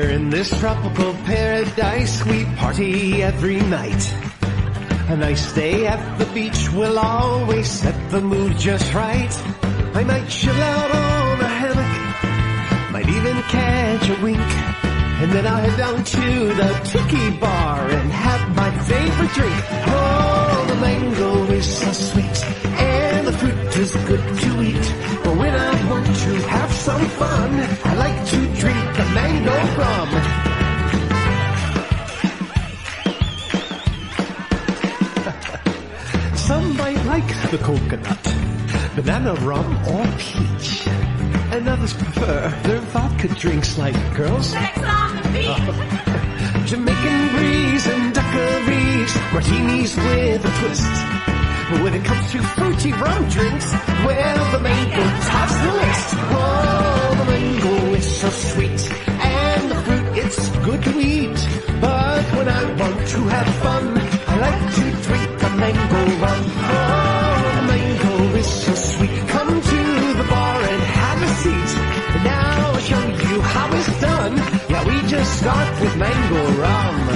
[0.05, 4.05] Here in this tropical paradise, we party every night.
[5.09, 9.33] A nice day at the beach will always set the mood just right.
[9.95, 14.51] I might chill out on a hammock, might even catch a wink.
[15.23, 19.65] And then I'll head down to the tiki bar and have my favorite drink.
[19.87, 22.45] Oh, the mango is so sweet,
[22.79, 23.24] and
[23.77, 24.87] is good to eat.
[25.25, 27.51] But when I want to have some fun,
[27.85, 30.09] I like to drink the mango rum.
[36.37, 38.23] Some might like the coconut,
[38.95, 40.87] banana rum, or peach.
[41.51, 44.53] And others prefer their vodka drinks like girls.
[46.71, 50.93] Jamaican breeze and daiquiris, martinis with a twist.
[51.71, 53.73] But when it comes to fruity rum drinks,
[54.05, 56.15] well, the mango tops the list.
[56.15, 61.49] Oh, the mango is so sweet, and the fruit, it's good to eat.
[61.81, 63.99] But when I want to have fun,
[64.29, 66.45] I like to drink the mango rum.
[66.45, 69.29] Oh, the mango is so sweet.
[69.29, 69.81] Come to
[70.21, 71.71] the bar and have a seat.
[72.25, 74.37] Now I'll show you how it's done.
[74.69, 77.09] Yeah, we just start with mango rum.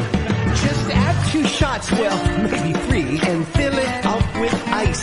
[0.57, 4.08] Just add two shots, well, maybe three, and fill it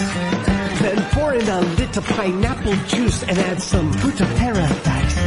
[0.01, 0.79] up with ice.
[0.81, 5.17] Then pour in a little pineapple juice and add some fruit of paradise.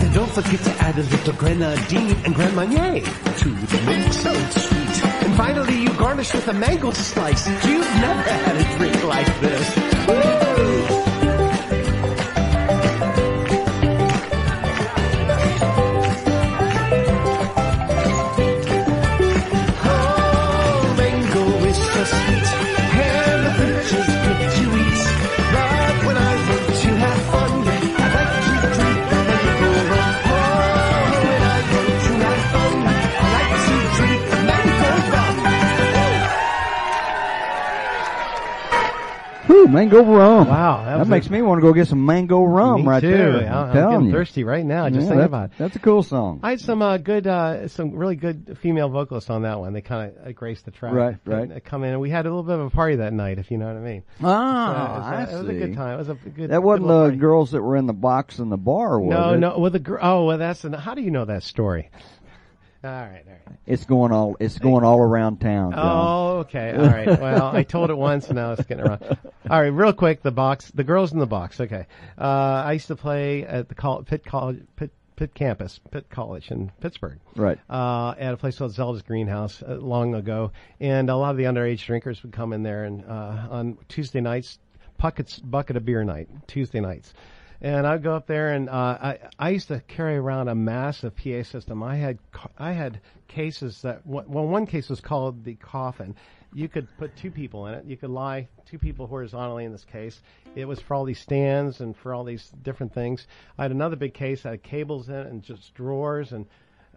[0.00, 4.32] And don't forget to add a little grenadine and Grand Marnier to the mix so
[4.50, 5.04] sweet.
[5.24, 7.46] And finally, you garnish with a mango slice.
[7.66, 9.76] You've never had a drink like this.
[10.08, 11.07] Woo!
[39.72, 40.48] Mango Rum.
[40.48, 43.00] Wow, that that, was a- makes me want to go get some Mango Rum right
[43.00, 43.10] too.
[43.10, 43.36] there.
[43.52, 44.12] I'm, I'm getting you.
[44.12, 44.88] thirsty right now.
[44.88, 45.58] Just Yeah, thinking about it.
[45.58, 46.40] That's a cool song.
[46.42, 49.72] I had some uh, good, uh, some really good female vocalists on that one.
[49.72, 50.92] They kind of uh, graced the track.
[50.94, 51.48] Right, right.
[51.48, 53.50] They come in, and we had a little bit of a party that night, if
[53.50, 54.02] you know what I mean.
[54.22, 55.94] ah, So it was, I it was a good time.
[55.94, 56.50] It was a good.
[56.50, 59.38] That wasn't the girls that were in the box in the bar, was No, it?
[59.38, 59.58] no.
[59.58, 61.90] Well, the gr- oh, well, that's an, how do you know that story?
[62.84, 63.58] All right, all right.
[63.66, 64.36] It's going all.
[64.38, 65.72] It's going all around town.
[65.72, 65.80] John.
[65.84, 66.72] Oh, okay.
[66.76, 67.20] All right.
[67.20, 69.02] Well, I told it once, and now it's getting around.
[69.50, 71.60] All right, real quick, the box, the girls in the box.
[71.60, 71.86] Okay.
[72.16, 76.52] Uh, I used to play at the col- Pitt College, Pitt, Pitt campus, Pitt College
[76.52, 77.18] in Pittsburgh.
[77.34, 77.58] Right.
[77.68, 81.44] Uh, at a place called Zelda's Greenhouse uh, long ago, and a lot of the
[81.44, 84.60] underage drinkers would come in there, and uh, on Tuesday nights,
[84.98, 87.12] buckets bucket of beer night, Tuesday nights.
[87.60, 91.16] And I'd go up there, and uh, I I used to carry around a massive
[91.16, 91.82] PA system.
[91.82, 92.18] I had
[92.56, 96.14] I had cases that well, one case was called the coffin.
[96.54, 97.84] You could put two people in it.
[97.84, 100.20] You could lie two people horizontally in this case.
[100.54, 103.26] It was for all these stands and for all these different things.
[103.58, 106.46] I had another big case that had cables in it and just drawers and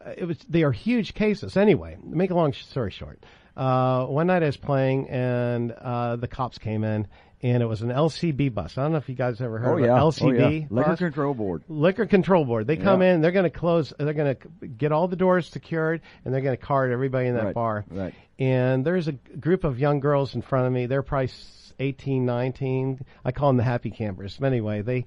[0.06, 3.24] uh, it was they are huge cases anyway make a long story short
[3.58, 7.08] uh, one night i was playing and uh, the cops came in
[7.44, 8.78] and it was an lcb bus.
[8.78, 10.68] I don't know if you guys ever heard Oh of yeah, an oh, lcb yeah.
[10.70, 11.00] Liquor bus?
[11.00, 11.64] control board.
[11.68, 12.68] liquor control board.
[12.68, 13.14] They come Yeah.
[13.16, 16.42] in they're going to close they're going to get all the doors secured and they're
[16.42, 17.86] going to card everybody in that Right, bar.
[17.90, 18.14] right.
[18.40, 20.86] and there's a group of young girls in front of me.
[20.86, 24.38] They're probably s- 18 19 i call them the happy campers.
[24.40, 25.06] But anyway they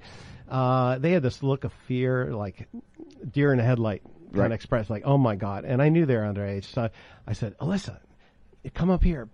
[0.48, 2.68] uh, they had this look of fear like
[3.30, 4.46] deer in a headlight kind Right.
[4.46, 5.64] of express like oh my god.
[5.64, 6.64] And i knew they were underage.
[6.64, 6.88] So
[7.28, 7.98] i said alyssa
[8.74, 9.28] come up here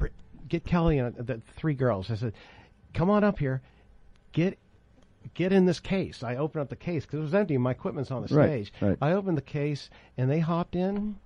[0.48, 2.10] get kelly and the three girls.
[2.10, 2.34] I said
[2.94, 3.60] come on up here
[4.32, 4.58] get
[5.34, 6.22] get in this case.
[6.22, 7.58] I opened up the case because it was empty.
[7.58, 8.72] My equipment's on the Right, stage.
[8.80, 8.96] right.
[9.02, 11.16] I opened the case and they hopped in.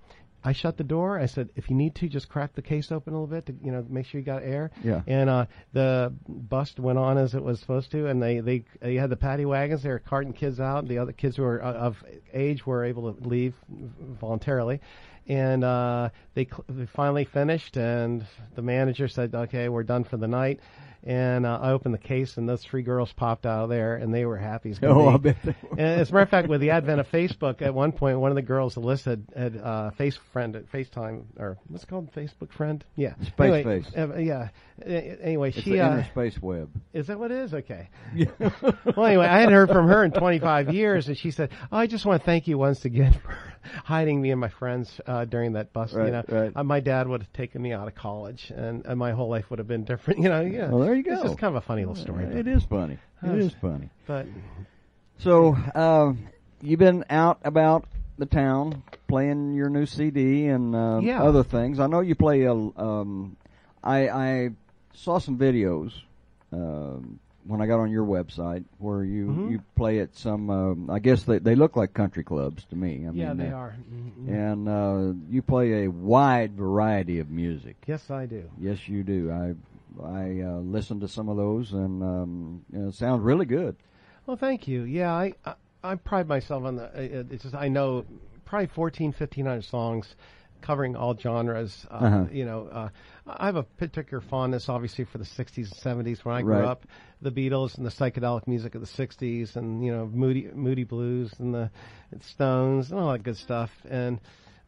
[0.43, 1.17] I shut the door.
[1.17, 3.55] I said, if you need to, just crack the case open a little bit to,
[3.63, 4.69] you know, make sure you got air.
[4.83, 5.01] Yeah.
[5.07, 8.93] And uh, the bust went on as it was supposed to, and they they they
[8.95, 9.81] had the paddy wagons.
[9.81, 10.87] They were carting kids out.
[10.87, 14.81] The other kids who were uh, of age were able to leave voluntarily.
[15.27, 20.17] And uh, they, cl- they finally finished, and the manager said, "Okay, we're done for
[20.17, 20.59] the night."
[21.07, 24.11] And uh, I opened the case, and those three girls popped out of there, and
[24.11, 25.29] they were happy as could Oh, be.
[25.29, 25.55] I bet.
[25.71, 28.31] And as a matter of fact, with the advent of Facebook, at one point, one
[28.31, 32.11] of the girls, Alyssa, had, had uh, face friend at FaceTime, or what's it called,
[32.13, 32.83] Facebook friend?
[32.95, 33.13] Yeah.
[33.21, 33.91] Space anyway, face.
[33.95, 34.49] uh, yeah.
[34.83, 36.69] Anyway, It's she the uh, inner space web.
[36.91, 37.53] is that what it is?
[37.53, 37.87] Okay.
[38.39, 41.87] well, anyway, I hadn't heard from her in 25 years, and she said, oh, "I
[41.87, 43.37] just want to thank you once again for
[43.83, 45.93] hiding me and my friends uh, during that bus.
[45.93, 46.51] Right, you know, right.
[46.55, 49.49] uh, my dad would have taken me out of college, and, and my whole life
[49.49, 50.19] would have been different.
[50.25, 50.69] You know, yeah.
[50.69, 51.27] Well, there you It's go.
[51.27, 52.25] just kind of a funny little story.
[52.25, 52.97] It is funny.
[53.23, 53.89] It is funny.
[54.07, 54.27] But
[55.17, 56.13] So, uh,
[56.61, 57.85] you've been out about
[58.17, 61.23] the town playing your new CD and uh, Yeah.
[61.23, 61.79] other things.
[61.79, 62.43] I know you play.
[62.43, 63.35] A, um,
[63.83, 64.49] I, I
[64.93, 65.93] saw some videos
[66.51, 69.51] um, when I got on your website where you Mhm.
[69.51, 70.49] you play at some.
[70.49, 73.05] Um, I guess they they look like country clubs to me.
[73.07, 73.75] I yeah, mean, they uh, are.
[73.93, 74.29] Mhm.
[74.29, 77.77] And uh, you play a wide variety of music.
[77.87, 78.43] Yes, I do.
[78.59, 79.31] Yes, you do.
[79.31, 79.55] I
[80.03, 83.75] I uh, listened to some of those, and um, you know, it sounds really good.
[84.25, 84.81] Well, thank you.
[84.83, 86.85] Yeah, I I, I pride myself on the.
[86.87, 88.05] uh, It's just I know
[88.45, 90.15] probably 14, 1500 songs
[90.61, 91.85] covering all genres.
[91.89, 92.25] Uh, Uh-huh.
[92.31, 92.89] You know, uh,
[93.27, 96.65] I have a particular fondness, obviously, for the '60s and '70s when I grew Right.
[96.65, 96.85] up.
[97.21, 101.33] The Beatles and the psychedelic music of the '60s, and you know, Moody Moody Blues
[101.39, 101.69] and the
[102.21, 103.71] Stones and all that good stuff.
[103.89, 104.19] And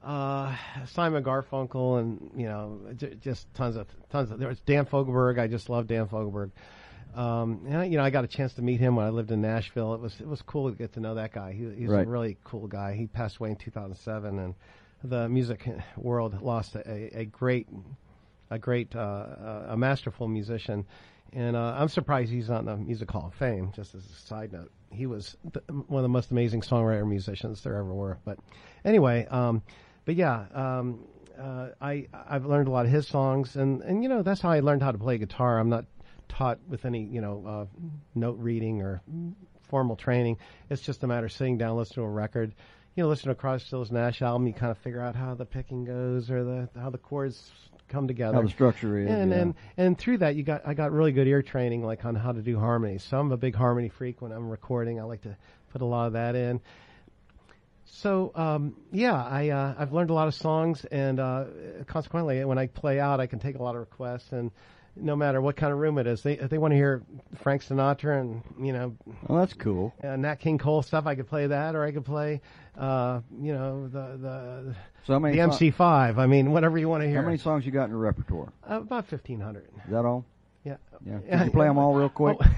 [0.03, 0.55] uh,
[0.87, 5.39] Simon Garfunkel and you know j- just tons of tons of there was Dan Fogelberg.
[5.39, 6.51] I just love Dan Fogelberg.
[7.15, 9.31] Um, and I, you know, I got a chance to meet him when I lived
[9.31, 9.93] in Nashville.
[9.95, 11.53] It was it was cool to get to know that guy.
[11.53, 12.05] He, he's Right.
[12.05, 12.93] a really cool guy.
[12.95, 14.53] He passed away in 2007, and
[15.03, 17.67] the music world lost a, a great
[18.49, 20.85] a great uh, uh, a masterful musician.
[21.33, 23.71] And uh, I'm surprised he's not in the Music Hall of Fame.
[23.75, 27.61] Just as a side note, he was th- one of the most amazing songwriter musicians
[27.63, 28.17] there ever were.
[28.23, 28.39] But
[28.85, 29.61] anyway, um,
[30.05, 31.05] but yeah, um,
[31.37, 34.49] uh, I I've learned a lot of his songs, and and you know that's how
[34.49, 35.59] I learned how to play guitar.
[35.59, 35.85] I'm not
[36.29, 37.65] taught with any you know uh,
[38.15, 39.01] note reading or
[39.63, 40.37] formal training.
[40.69, 42.55] It's just a matter of sitting down, listening to a record.
[42.97, 44.47] You know, listen to Crosby, Stills Nash album.
[44.47, 47.51] You kind of figure out how the picking goes or the how the chords
[47.89, 49.07] come together How the structure is.
[49.07, 49.37] and yeah.
[49.37, 52.31] and and through that you got I got really good ear training like on how
[52.31, 53.03] to do harmonies.
[53.03, 54.99] So I'm a big harmony freak when I'm recording.
[54.99, 55.37] I like to
[55.71, 56.59] put a lot of that in.
[57.85, 61.45] So um, yeah, I uh, I've learned a lot of songs, and uh,
[61.85, 64.49] consequently, when I play out, I can take a lot of requests, and
[64.99, 67.03] no matter what kind of room it is, they they want to hear
[67.35, 68.95] Frank Sinatra and you know
[69.27, 69.93] well, that's cool.
[70.03, 72.41] uh, Nat King Cole stuff, I could play that, or I could play
[72.77, 74.75] uh, you know the the
[75.05, 76.17] So the so- MC5.
[76.17, 77.21] I mean, whatever you want to hear.
[77.21, 78.51] How many songs you got in your repertoire?
[78.69, 79.65] Uh, about fifteen hundred.
[79.85, 80.25] Is that all?
[80.63, 80.77] Yeah.
[81.05, 81.19] Yeah.
[81.37, 82.37] Could you play them all real quick?
[82.41, 82.45] Oh.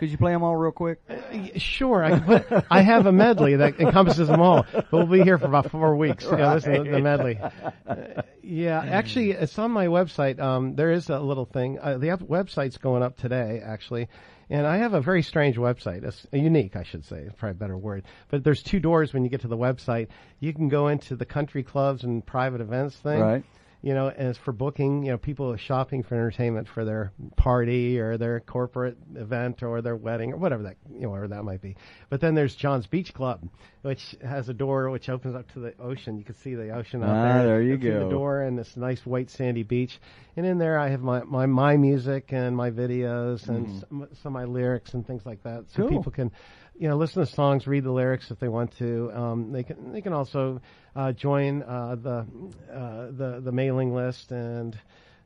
[0.00, 0.98] Could you play them all real quick?
[1.08, 5.22] Y- Sure, I, put, I have a medley that encompasses them all, but we'll be
[5.22, 6.24] here for about four weeks.
[6.24, 7.38] Yeah, listen to the medley.
[7.86, 10.40] Uh, yeah, actually, it's on my website.
[10.40, 11.78] Um, there is a little thing.
[11.78, 14.08] Uh, the up- website's going up today, actually,
[14.48, 16.02] and I have a very strange website.
[16.02, 17.18] It's unique, I should say.
[17.20, 18.04] It's probably a better word.
[18.30, 20.08] But there's two doors when you get to the website.
[20.40, 23.20] You can go into the country clubs and private events thing.
[23.20, 23.44] Right.
[23.82, 28.18] You know, as for booking, you know, people shopping for entertainment for their party or
[28.18, 31.76] their corporate event or their wedding or whatever that, you know, whatever that might be.
[32.10, 33.48] But then there's John's Beach Club,
[33.82, 36.18] which has a door which opens up to the ocean.
[36.18, 37.46] You can see the ocean out Ah, there.
[37.46, 38.04] there you through go.
[38.04, 39.98] The door and this nice white sandy beach.
[40.36, 44.36] And in there I have my, my, my music and my videos and some, some
[44.36, 45.64] of my lyrics and things like that.
[45.70, 45.82] So.
[45.82, 45.88] Cool.
[45.88, 46.30] people can,
[46.78, 49.10] you know, listen to songs, read the lyrics if they want to.
[49.14, 50.60] Um, they can, they can also,
[50.96, 52.26] uh, join, uh, the,
[52.72, 54.78] uh, the, the mailing list and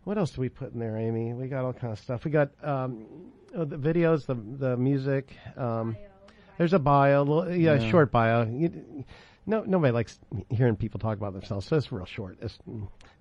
[0.04, 1.32] what else do we put in there, Amy?
[1.32, 2.24] We got all kind of stuff.
[2.24, 3.06] We got, um,
[3.56, 5.96] uh, the videos, the, the music, um,
[6.58, 7.90] there's a bio, little- yeah, Yeah.
[7.90, 8.44] short bio.
[8.44, 9.04] You,
[9.46, 10.18] no, nobody likes
[10.50, 12.38] hearing people talk about themselves, so it's real short.
[12.42, 12.58] It's,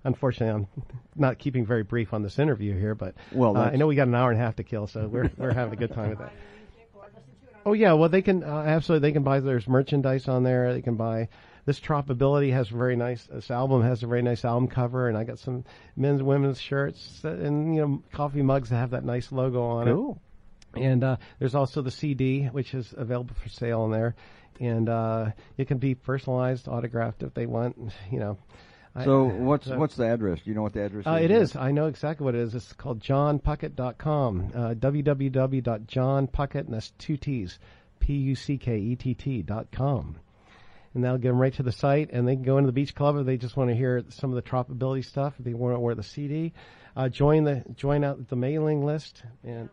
[0.04, 0.68] unfortunately, I'm
[1.16, 4.08] not keeping very brief on this interview here, but Well, uh, I know we got
[4.08, 6.18] an hour and a half to kill, so we're we're having a good time with
[6.20, 6.32] that.
[7.66, 10.72] Oh yeah, well they can uh, absolutely they can buy there's merchandise on there.
[10.74, 11.28] They can buy
[11.66, 15.16] this Tropability has a very nice this album has a very nice album cover, and
[15.16, 15.64] I got some
[15.96, 19.88] men's women's shirts uh, and you know coffee mugs that have that nice logo on
[19.88, 19.92] it.
[19.92, 20.20] Cool.
[20.74, 24.14] And uh, there's also the CD, which is available for sale in there,
[24.60, 27.76] and uh, it can be personalized, autographed if they want.
[28.10, 28.38] You know.
[28.96, 30.40] I- So what's so- what's the address?
[30.44, 31.24] Do you know what the address uh, is?
[31.24, 31.56] it is.
[31.56, 32.54] I know exactly what it is.
[32.54, 34.52] It's called johnpuckett.com.
[34.54, 37.58] Uh, www.johnpuckett, and that's two T's,
[38.00, 40.16] P-U-C-K-E-T-T dot com.
[40.94, 42.94] And that'll get them right to the site, and they can go into the beach
[42.94, 45.34] club if they just want to hear some of the Tropability stuff.
[45.38, 46.52] If they want to wear the CD,
[46.96, 49.68] uh, join the join out the mailing list and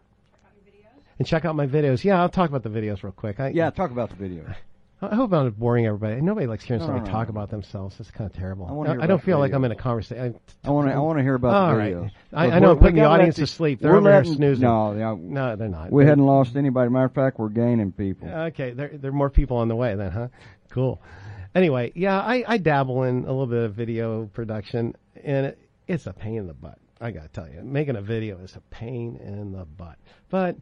[1.19, 2.03] and check out my videos.
[2.03, 3.39] Yeah, I'll talk about the videos real quick.
[3.39, 4.45] I, Yeah, talk about the video.
[5.03, 6.22] I hope I'm not boring everybody.
[6.22, 7.32] Nobody likes hearing No, somebody no, talk no.
[7.32, 7.99] about themselves.
[7.99, 8.67] It's kind of terrible.
[8.88, 9.51] I I don't feel like.
[9.51, 10.39] I'm in a conversation.
[10.63, 11.93] I want to I want to hear about All the right.
[11.95, 12.11] videos.
[12.34, 13.80] I- But I know, I'm putting the audience to sleep.
[13.80, 14.61] They're over letting- snoozing.
[14.63, 15.91] No, yeah, No, they're not.
[15.91, 16.89] we They're- hadn't lost anybody.
[16.91, 18.28] Matter of fact, we're gaining people.
[18.30, 20.28] Okay, there there are more people on the way then, huh?
[20.72, 21.01] Cool.
[21.53, 26.07] Anyway, yeah, I, I dabble in a little bit of video production, and it, it's
[26.07, 26.80] a pain in the butt.
[26.99, 29.97] I gotta tell you, making a video is a pain in the butt.
[30.30, 30.55] But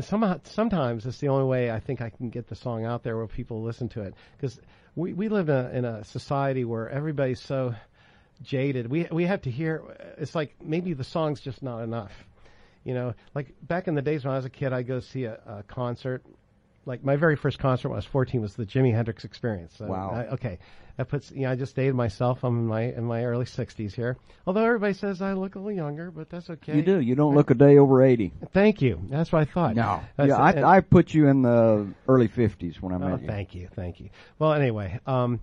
[0.00, 3.16] somehow, sometimes it's the only way I think I can get the song out there
[3.16, 4.14] where people listen to it.
[4.36, 4.60] Because
[4.94, 7.74] we we live in a, in a society where everybody's so
[8.42, 8.90] jaded.
[8.90, 9.82] We we have to hear.
[10.18, 12.12] It's like maybe the song's just not enough.
[12.84, 15.24] You know, like back in the days when I was a kid, I'd go see
[15.24, 16.22] a, a concert.
[16.86, 19.74] Like my very first concert when I was 14 was the Jimi Hendrix Experience.
[19.76, 20.10] So, Wow.
[20.12, 20.58] I- okay,
[20.96, 22.44] that puts you know I just dated myself.
[22.44, 24.16] I'm in my in my early 60s here.
[24.46, 26.76] Although everybody says I look a little younger, but that's okay.
[26.76, 27.00] You do.
[27.00, 28.32] You don't look a day over eighty.
[28.52, 29.00] Thank you.
[29.08, 29.74] That's what I thought.
[29.74, 33.22] That's- Yeah, and- I, I put you in the early fifties when I Oh, met
[33.22, 33.26] you.
[33.26, 34.10] thank you, thank you.
[34.38, 35.40] Well, anyway, um,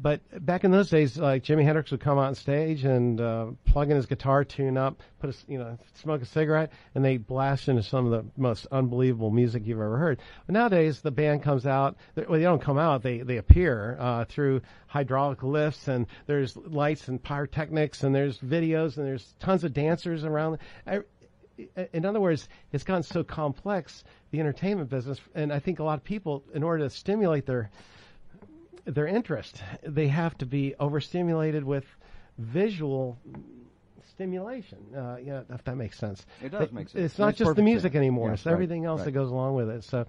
[0.00, 3.46] but back in those days, like Jimi Hendrix would come out on stage and uh,
[3.64, 7.16] plug in his guitar, tune up, put a you know, smoke a cigarette, and they
[7.16, 10.20] blast into some of the most unbelievable music you've ever heard.
[10.46, 11.96] But nowadays, the band comes out.
[12.14, 16.56] they- Well, they don't come out; they they appear uh, through hydraulic lifts, and there's
[16.56, 20.58] lights and pyrotechnics, and there's videos, and there's tons of dancers around.
[20.86, 21.00] I,
[21.92, 25.98] in other words, it's gotten so complex, the entertainment business, and I think a lot
[25.98, 27.70] of people, in order to stimulate their
[28.94, 31.84] their interest, they have to be overstimulated with
[32.38, 33.18] visual
[34.10, 34.78] stimulation.
[34.96, 36.24] Uh, yeah, if that makes sense.
[36.42, 37.04] It does make sense.
[37.04, 37.96] It's not just the music sense.
[38.00, 39.06] anymore; Yeah, it's right, everything else right.
[39.06, 39.84] that goes along with it.
[39.84, 40.06] So.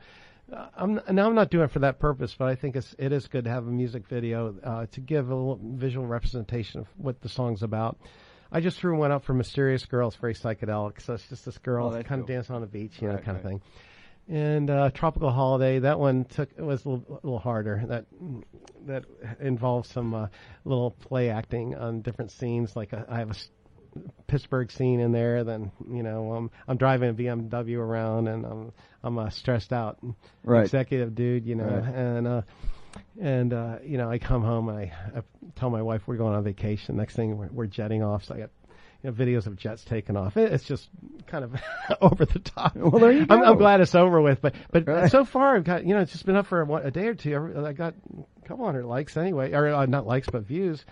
[0.51, 3.11] Uh, I'm now I'm not doing it for that purpose, but I think it's it
[3.11, 6.87] is good to have a music video uh, to give a little visual representation of
[6.97, 7.99] what the song's about.
[8.51, 10.07] I just threw one up for Mysterious Girl.
[10.07, 12.35] It's very psychedelic, so it's just this girl Oh, kind of cool.
[12.35, 13.61] dancing on the beach, you know, Right, kind of thing.
[14.29, 17.83] And uh, Tropical Holiday, that one took it was a little, a little harder.
[17.87, 18.05] That
[18.85, 19.05] that
[19.39, 20.27] involves some uh,
[20.65, 22.75] little play acting on different scenes.
[22.75, 23.35] Like uh, I have a
[24.27, 25.43] Pittsburgh scene in there.
[25.43, 28.71] Then you know um, I'm driving a BMW around and I'm
[29.03, 29.97] I'm uh, stressed out
[30.43, 30.63] Right.
[30.63, 31.83] executive dude, you know, Right.
[31.95, 32.41] and uh,
[33.19, 35.21] and uh, you know I come home and I, I
[35.55, 36.97] tell my wife we're going on vacation.
[36.97, 38.49] Next thing we're, we're jetting off, so I got.
[39.03, 40.35] You know, videos of jets taking off.
[40.35, 40.89] It, it's just
[41.27, 41.55] kind of
[42.01, 42.75] over the top.
[42.75, 43.45] Well, there you I'm, go.
[43.45, 45.09] I'm glad it's over with, but but Right.
[45.11, 47.15] so far I've got you know it's just been up for what, a day or
[47.15, 47.53] two.
[47.65, 47.93] I got
[48.43, 50.83] a couple hundred likes anyway, or uh, not likes but views.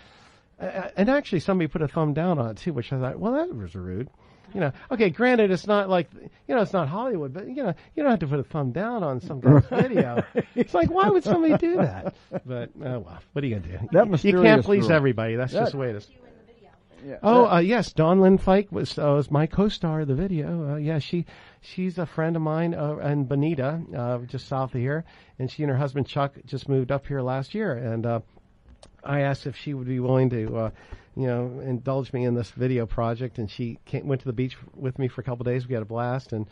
[0.60, 3.34] Uh, and actually, somebody put a thumb down on it too, which I thought, well,
[3.34, 4.10] that was rude.
[4.54, 7.74] You know, okay, granted, it's not like you know, it's not Hollywood, but you know,
[7.94, 10.24] you don't have to put a thumb down on some guy's video.
[10.56, 12.16] It's like, why would somebody do that?
[12.46, 13.88] But oh well, what are you gonna do?
[13.92, 14.96] That you mysterious can't please girl.
[14.96, 15.36] everybody.
[15.36, 16.08] That's That- just the way it is.
[17.06, 17.20] Yeah.
[17.24, 20.74] Oh, uh, yes, Dawn Lynn Fike was, uh, was my co-star of the video.
[20.74, 21.26] Uh, yeah, she
[21.62, 25.06] she's a friend of mine uh, in Bonita, uh, just south of here,
[25.40, 28.20] and she and her husband Chuck just moved up here last year, and uh,
[29.04, 30.70] I asked if she would be willing to, uh,
[31.16, 34.58] you know, indulge me in this video project, and she came, went to the beach
[34.76, 35.68] with me for a couple of days.
[35.68, 36.48] We had a blast, and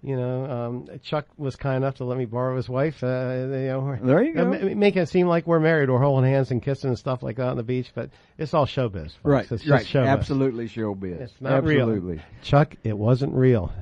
[0.00, 3.02] You know, um, Chuck was kind enough to let me borrow his wife.
[3.02, 4.42] Uh, you know, There you go.
[4.42, 7.20] uh, ma- making it seem like we're married, we're holding hands and kissing and stuff
[7.22, 7.90] like that on the beach.
[7.94, 8.92] But it's all showbiz.
[8.94, 9.18] folks.
[9.24, 9.84] Right, It's just right.
[9.84, 10.06] showbiz.
[10.08, 11.20] Absolutely showbiz.
[11.20, 11.88] It's not real.
[11.88, 12.22] Absolutely.
[12.42, 13.72] Chuck, it wasn't real.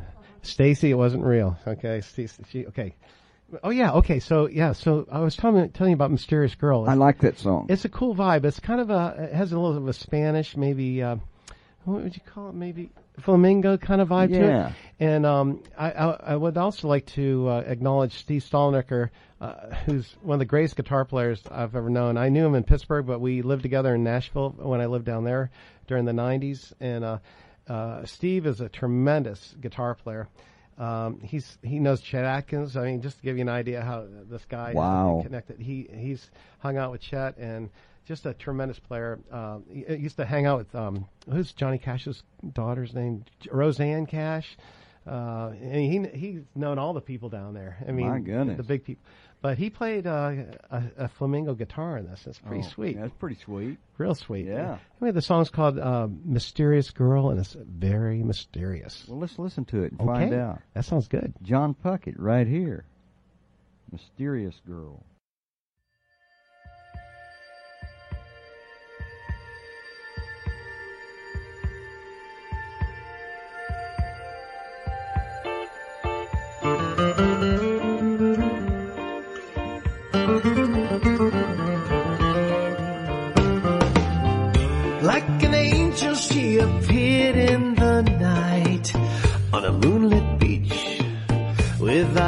[0.40, 1.58] Stacy, it wasn't real.
[1.66, 2.94] Okay, Stacy, she, okay.
[3.62, 4.18] Oh yeah, okay.
[4.18, 6.88] So yeah, so I was telling telling you about Mysterious Girl.
[6.88, 7.66] I like that song.
[7.68, 8.44] It's a cool vibe.
[8.44, 11.16] It's kind of a it has a little bit of a Spanish, maybe uh,
[11.84, 12.54] what would you call it?
[12.54, 12.90] Maybe
[13.20, 14.72] flamingo kind of vibe to it.
[15.00, 19.10] And um, I, I I would also like to uh, acknowledge Steve Stallnecker,
[19.40, 22.16] uh, who's one of the greatest guitar players I've ever known.
[22.16, 25.24] I knew him in Pittsburgh, but we lived together in Nashville when I lived down
[25.24, 25.50] there
[25.86, 26.72] during the '90s.
[26.80, 27.18] And uh,
[27.68, 30.28] uh, Steve is a tremendous guitar player.
[30.78, 32.76] Um, he's he knows Chet Atkins.
[32.76, 35.18] I mean, just to give you an idea how this guy Wow.
[35.20, 35.58] is connected.
[35.58, 37.70] He he's hung out with Chet and
[38.06, 39.18] just a tremendous player.
[39.30, 44.06] Um, he, he used to hang out with um, who's Johnny Cash's daughter's name, Roseanne
[44.06, 44.56] Cash.
[45.06, 47.76] Uh, and he he's known all the people down there.
[47.86, 48.56] I mean, My goodness.
[48.56, 49.04] the big people.
[49.40, 50.32] But he played uh,
[50.70, 52.26] a, a flamenco guitar in this.
[52.26, 53.78] It's pretty Oh, sweet, That's pretty sweet.
[53.98, 54.46] real sweet.
[54.46, 54.78] Yeah.
[55.00, 59.04] Anyway, the song's called uh, "Mysterious Girl," and it's very mysterious.
[59.06, 60.58] Well, let's listen to it and okay, find out.
[60.74, 61.34] that sounds good.
[61.42, 62.84] John Puckett right here.
[63.92, 65.04] Mysterious Girl.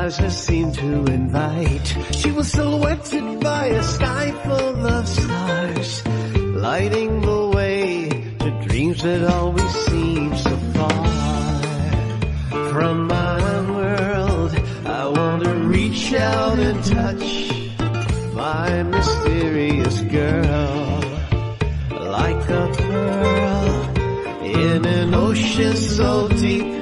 [0.08, 1.96] Eyes seemed to invite.
[2.12, 6.06] She was silhouetted by a sky full of stars,
[6.36, 11.04] lighting the way to dreams that always seem so far
[12.70, 14.52] from my world.
[14.86, 17.52] I want to reach out and touch
[18.32, 21.00] my mysterious girl
[21.90, 23.96] like a pearl
[24.42, 26.77] in an ocean so deep.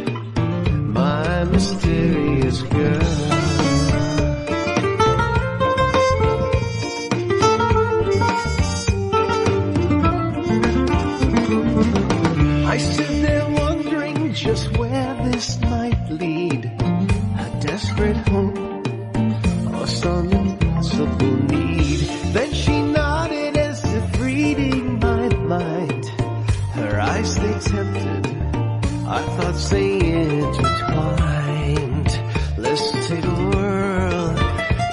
[29.57, 30.61] Thoughts intertwined.
[32.59, 34.37] Let's take a whirl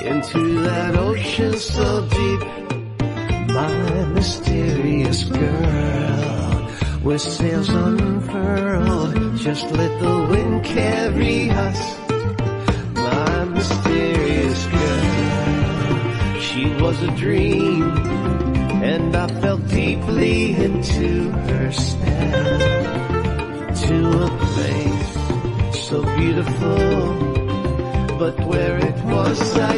[0.02, 2.40] into that ocean so deep.
[3.50, 6.68] My mysterious girl,
[7.04, 12.00] with sails unfurled, just let the wind carry us
[12.96, 16.40] my mysterious girl.
[16.40, 17.84] She was a dream,
[18.82, 22.84] and I fell deeply into her spell.
[23.88, 24.33] To
[26.24, 27.18] beautiful,
[28.18, 29.78] but where it was I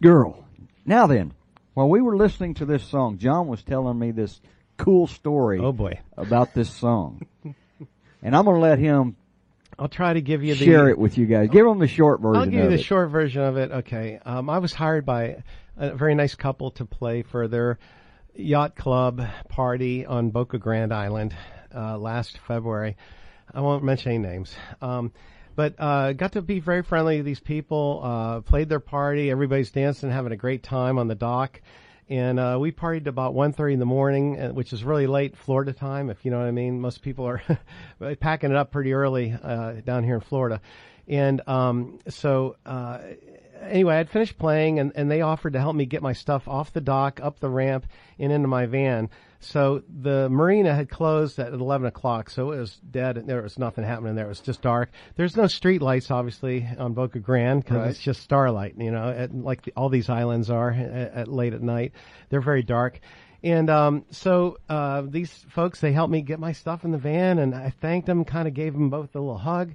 [0.00, 0.44] Mysterious Girl.
[0.84, 1.32] Now then,
[1.74, 4.40] while we were listening to this song, John was telling me this
[4.76, 6.00] cool story Oh boy.
[6.16, 7.22] about this song.
[8.22, 9.16] and I'm going to let him
[9.78, 11.48] I'll try to give you the share it with you guys.
[11.50, 12.82] Give him the short version I'll give you the it.
[12.84, 13.70] short version of it.
[13.70, 14.18] Okay.
[14.24, 15.42] Um, I was hired by
[15.76, 17.78] a very nice couple to play for their
[18.34, 21.34] yacht club party on Boca Grande Island
[21.74, 22.96] uh, last February.
[23.52, 24.54] I won't mention any names.
[24.80, 25.12] Um,
[25.56, 28.00] but uh, got to be very friendly to these people.
[28.04, 29.30] Uh, played their party.
[29.30, 31.60] Everybody's dancing, having a great time on the dock.
[32.08, 35.72] And uh, we partied about 1.30 in the morning, uh, which is really late Florida
[35.72, 36.80] time, if you know what I mean.
[36.80, 37.42] Most people are
[38.20, 40.60] packing it up pretty early uh, down here in Florida.
[41.08, 42.98] And um, so uh,
[43.62, 46.72] anyway, I'd finished playing, and, and they offered to help me get my stuff off
[46.72, 47.86] the dock, up the ramp,
[48.18, 49.10] and into my van.
[49.38, 53.16] So the marina had closed at 11 o'clock, so it was dead.
[53.18, 54.24] and There was nothing happening there.
[54.26, 54.90] It was just dark.
[55.16, 57.90] There's no street lights, obviously, on Boca Grande because Right.
[57.90, 61.52] it's just starlight, you know, at, like the, all these islands are at, at late
[61.52, 61.92] at night.
[62.30, 62.98] They're very dark.
[63.44, 67.38] And um, so uh, these folks, they helped me get my stuff in the van,
[67.38, 69.74] and I thanked them, kind of gave them both a little hug,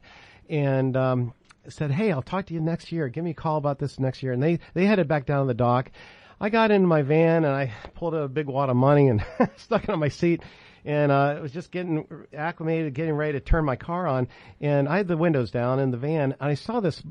[0.49, 1.33] and um,
[1.69, 3.07] said, "Hey, I'll talk to you next year.
[3.09, 5.47] Give me a call about this next year." And they they headed back down to
[5.47, 5.91] the dock.
[6.39, 9.23] I got into my van and I pulled out a big wad of money and
[9.57, 10.41] stuck it on my seat.
[10.83, 14.27] And uh, I was just getting acclimated, getting ready to turn my car on,
[14.59, 17.03] and I had the windows down in the van, and I saw this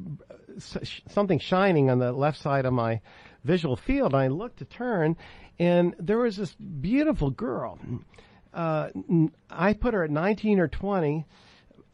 [1.08, 3.00] something shining on the left side of my
[3.44, 4.12] visual field.
[4.12, 5.16] And I looked to turn,
[5.60, 7.78] and there was this beautiful girl.
[8.52, 8.88] Uh,
[9.48, 11.24] I put her at 19 or 20,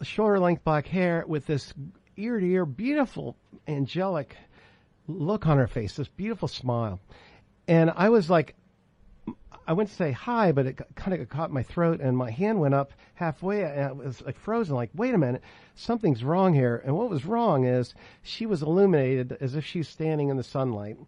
[0.01, 1.75] shoulder length black hair with this
[2.17, 3.37] ear to ear, beautiful,
[3.69, 4.37] angelic
[5.09, 7.01] look on her face, this beautiful smile.
[7.69, 8.55] And I was like,
[9.69, 12.61] I went to say hi, but it kind of caught my throat and my hand
[12.61, 15.43] went up halfway and I was like frozen, like, wait a minute,
[15.75, 16.81] something's wrong here.
[16.85, 20.99] And what was wrong is she was illuminated as if she's standing in the sunlight.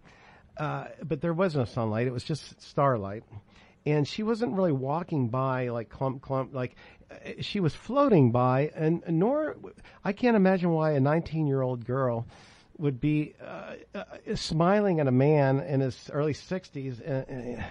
[0.57, 2.09] Uh, but there was no sunlight.
[2.09, 3.23] It was just starlight.
[3.93, 6.76] And she wasn't really walking by like clump, clump, like
[7.11, 9.57] uh, she was floating by and nor,
[10.05, 12.26] I can't imagine why a 19 year old girl
[12.78, 17.64] would be uh, uh, smiling at a man in his early 60s in,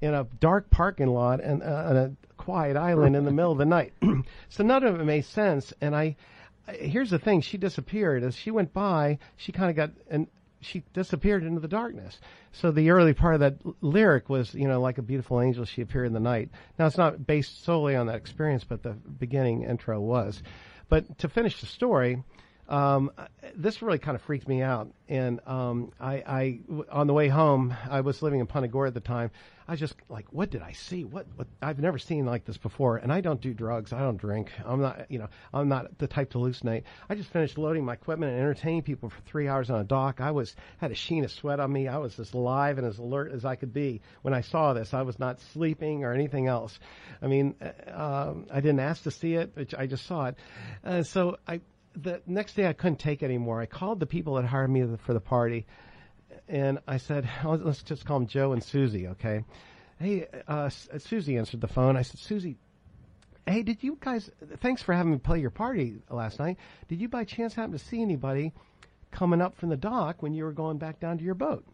[0.00, 3.58] in a dark parking lot and uh, on a quiet island in the middle of
[3.58, 3.92] the night.
[4.48, 5.72] so none of it made sense.
[5.80, 6.16] And I,
[6.68, 8.22] here's the thing: she disappeared.
[8.22, 10.26] As she went by, she kind of got and
[10.60, 12.20] she disappeared into the darkness.
[12.52, 15.82] So the early part of that lyric was, you know, like a beautiful angel, she
[15.82, 16.50] appeared in the night.
[16.78, 20.42] Now it's not based solely on that experience, but the beginning intro was.
[20.88, 22.22] But to finish the story,
[22.70, 23.10] um,
[23.56, 24.92] this really kind of freaked me out.
[25.08, 26.60] And um, I, I,
[26.90, 29.32] on the way home, I was living in Punta Gorda at the time.
[29.66, 31.04] I was just like, what did I see?
[31.04, 31.48] What, what?
[31.60, 32.96] I've never seen like this before.
[32.96, 33.92] And I don't do drugs.
[33.92, 34.52] I don't drink.
[34.64, 36.84] I'm not, you know, I'm not the type to hallucinate.
[37.08, 40.20] I just finished loading my equipment and entertaining people for three hours on a dock.
[40.20, 41.88] I was had a sheen of sweat on me.
[41.88, 44.94] I was as live and as alert as I could be when I saw this.
[44.94, 46.78] I was not sleeping or anything else.
[47.20, 49.74] I mean, uh, um, I didn't ask to see it.
[49.76, 50.36] I just saw it.
[50.84, 51.60] Uh, so I
[51.94, 53.60] the next day I couldn't take anymore.
[53.60, 55.66] I called the people that hired me for the party,
[56.48, 59.44] and I said, let's just call them Joe and Susie, okay?
[59.98, 61.96] Hey, uh, Susie answered the phone.
[61.96, 62.56] I said, Susie,
[63.46, 64.30] hey, did you guys?
[64.60, 66.56] Thanks for having me play your party last night.
[66.88, 68.52] Did you by chance happen to see anybody
[69.10, 71.64] coming up from the dock when you were going back down to your boat?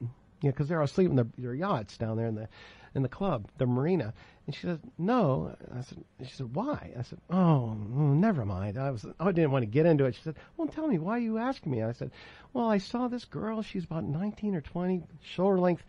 [0.43, 2.49] Yeah, because they're all sleeping their, their yachts down there in the
[2.95, 4.15] in the club, the marina.
[4.47, 8.91] And she said, "No." I said, "She said why?" I said, "Oh, never mind." I
[8.93, 10.15] was I didn't want to get into it.
[10.15, 12.13] She said, "Well, tell me why are you asking me?" I said,
[12.53, 13.63] "Well, I saw this girl.
[13.63, 15.85] She's about 19 or 20, shoulder length."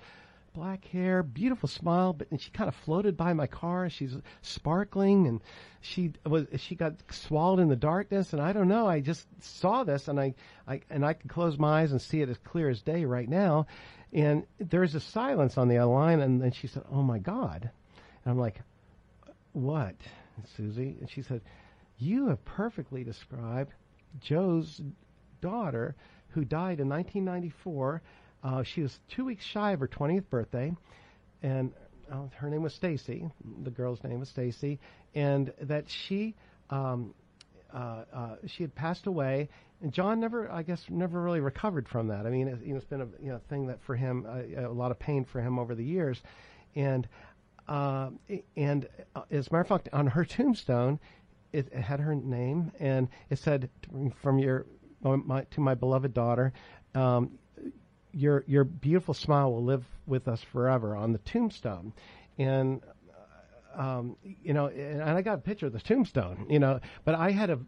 [0.57, 3.87] black hair, beautiful smile, but and she kind of floated by my car.
[3.91, 5.39] She's sparkling, and
[5.81, 8.33] she was she got swallowed in the darkness.
[8.33, 8.87] And I don't know.
[8.87, 10.33] I just saw this, and I,
[10.67, 13.29] I and I can close my eyes and see it as clear as day right
[13.29, 13.67] now.
[14.11, 17.69] And there's a silence on the line, and then she said, "Oh my God,"
[18.29, 18.61] I'm like,
[19.53, 19.95] "What,
[20.55, 21.41] Susie?" And she said,
[21.97, 23.73] "You have perfectly described
[24.19, 24.81] Joe's
[25.41, 25.95] daughter,
[26.29, 28.01] who died in 1994."
[28.43, 30.71] Uh, she was two weeks shy of her 20th birthday,
[31.41, 31.73] and
[32.11, 33.29] uh, her name was Stacy.
[33.63, 34.79] The girl's name was Stacy,
[35.15, 36.35] and that she
[36.69, 37.13] um,
[37.73, 39.49] uh, uh, she had passed away.
[39.81, 42.25] And John never, I guess, never really recovered from that.
[42.25, 44.71] I mean, you know, it's been a you know thing that for him, uh, a
[44.71, 46.19] lot of pain for him over the years,
[46.75, 47.07] and
[47.67, 48.09] uh,
[48.55, 50.99] and uh, as a matter of fact, on her tombstone,
[51.51, 53.69] it, it had her name, and it said,
[54.21, 54.65] "From your
[55.01, 56.53] my, to my beloved daughter."
[56.95, 57.37] Um,
[58.13, 61.93] your your beautiful smile will live with us forever on the tombstone,
[62.37, 62.81] and
[63.75, 67.31] um, you know, and I got a picture of the tombstone, you know, but I
[67.31, 67.59] had a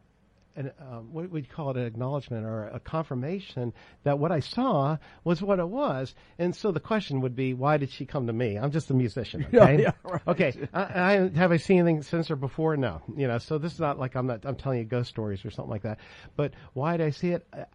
[0.55, 3.73] an, um, what would call it, an acknowledgement or a confirmation
[4.03, 6.13] that what I saw was what it was.
[6.37, 8.57] And so the question would be, why did she come to me?
[8.57, 9.47] I'm just a musician.
[9.59, 9.81] Okay.
[9.81, 10.21] yeah, right.
[10.27, 10.67] Okay.
[10.73, 12.77] I, I, have I seen anything since her before?
[12.77, 13.01] No.
[13.15, 15.51] You know, so this is not like I'm not, I'm telling you ghost stories or
[15.51, 15.99] something like that.
[16.35, 17.45] But why did I see it?
[17.51, 17.65] I,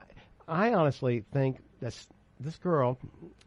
[0.46, 2.06] I honestly think that's
[2.40, 2.98] this girl,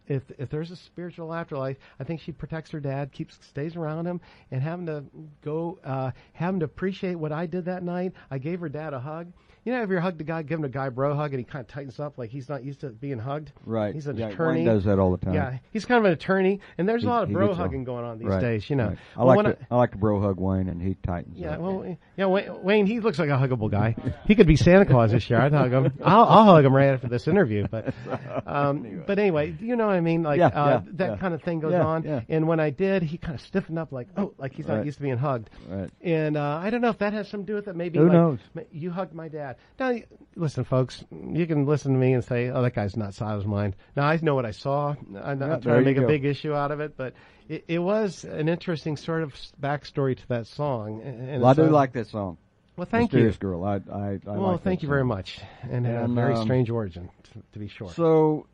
[0.08, 4.05] if if there's a spiritual afterlife, I think she protects her dad, keeps stays around
[4.05, 5.03] him, and having to
[5.41, 8.14] go, uh, having to appreciate what I did that night.
[8.32, 9.32] I gave her dad a hug.
[9.68, 11.43] You know, if you hug the guy, give him a guy bro hug, and he
[11.43, 13.51] kind of tightens up like he's not used to being hugged.
[13.65, 13.93] Right.
[13.93, 14.59] He's an yeah, attorney.
[14.59, 15.34] Wayne does that all the time.
[15.34, 18.05] Yeah, he's kind of an attorney, and there's He- a lot of bro hugging going
[18.05, 18.70] on these Right, days.
[18.70, 18.97] You know, right.
[19.18, 21.38] I Well, like to, I, like to bro hug Wayne, and he tightens.
[21.38, 21.59] yeah, up.
[21.59, 23.93] well, yeah, Wayne, Wayne, he looks like a huggable guy.
[24.26, 25.41] He could be Santa Claus this year.
[25.41, 25.91] I'd hug him.
[26.01, 27.68] I'll, I'll hug him right after this interview.
[27.70, 27.93] But,
[28.45, 30.24] um, but anyway, you know what I mean?
[30.24, 32.24] Like Yeah, uh, yeah, that kind of thing goes on.
[32.30, 34.86] And when I did, he kind of stiffened up, like oh, like he's not Right.
[34.86, 35.49] used to being hugged.
[35.68, 35.89] Right.
[35.99, 37.76] And uh, I don't know if that has something to do with it.
[37.76, 38.39] Maybe Who like, knows?
[38.72, 39.57] You hugged my dad.
[39.80, 39.95] Now,
[40.36, 41.03] listen, folks.
[41.12, 43.76] You can listen to me and say, "Oh, that guy's nuts out of his mind."
[43.95, 44.95] Now I know what I saw.
[45.22, 46.08] I'm not Yeah, trying to make a go.
[46.08, 47.14] big issue out of it, but
[47.47, 51.01] it, it was an interesting sort of backstory to that song.
[51.03, 52.38] And and Well, I do like that song.
[52.76, 53.18] Well, thank you.
[53.18, 53.64] Mysterious Girl.
[53.64, 56.70] I, I, I Well, like thank you very much, and, had a very um, strange
[56.70, 57.89] origin, to, to be sure.
[57.89, 58.45] So,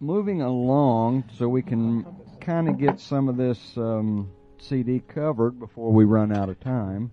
[0.00, 2.04] moving along, so we can
[2.40, 7.12] kind of get some of this um, CD covered before we run out of time.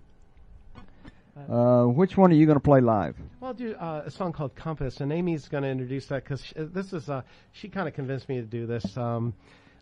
[1.48, 3.16] Uh, which one are you going to play live?
[3.40, 6.52] Well, I'll do uh, a song called Compass, and Amy's going to introduce that because
[6.56, 7.22] this is uh,
[7.52, 8.96] she kind of convinced me to do this.
[8.96, 9.34] Um,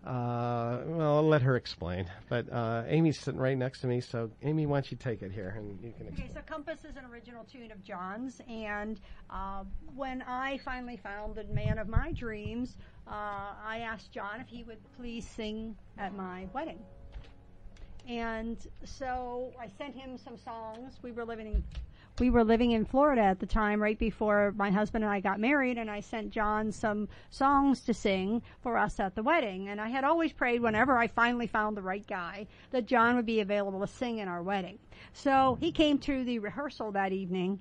[0.07, 2.07] uh, well, I'll let her explain.
[2.29, 5.33] But uh, Amy's sitting right next to me, so Amy, why don't you take it
[5.33, 6.29] here and you can explain.
[6.29, 9.01] Okay, so Compass is an original tune of John's, and
[9.31, 9.65] uh,
[9.97, 12.77] when I finally found the man of my dreams,
[13.09, 16.79] uh, I asked John if he would please sing at my wedding.
[18.09, 20.99] And so I sent him some songs.
[21.03, 21.65] We were living in
[22.19, 25.39] we were living in Florida at the time, right before my husband and I got
[25.39, 29.69] married, and I sent John some songs to sing for us at the wedding.
[29.69, 33.27] And I had always prayed whenever I finally found the right guy that John would
[33.27, 34.79] be available to sing in our wedding.
[35.13, 37.59] So he came to the rehearsal that evening.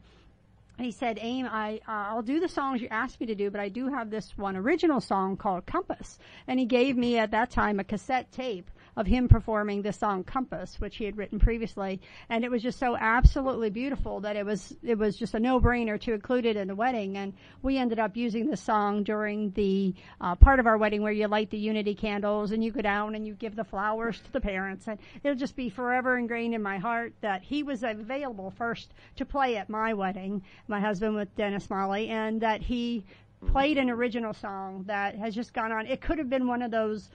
[0.77, 3.49] And he said, "Aim, I uh, I'll do the songs you asked me to do,
[3.49, 7.31] but I do have this one original song called Compass." And he gave me at
[7.31, 11.39] that time a cassette tape of him performing the song Compass, which he had written
[11.39, 15.39] previously, and it was just so absolutely beautiful that it was it was just a
[15.39, 17.17] no-brainer to include it in the wedding.
[17.17, 21.11] And we ended up using the song during the uh, part of our wedding where
[21.11, 24.31] you light the unity candles and you go down and you give the flowers to
[24.31, 28.51] the parents, and it'll just be forever ingrained in my heart that he was available
[28.51, 33.03] first to play at my wedding, my husband with Dennis Molly, and that he
[33.51, 35.85] played an original song that has just gone on.
[35.85, 37.09] It could have been one of those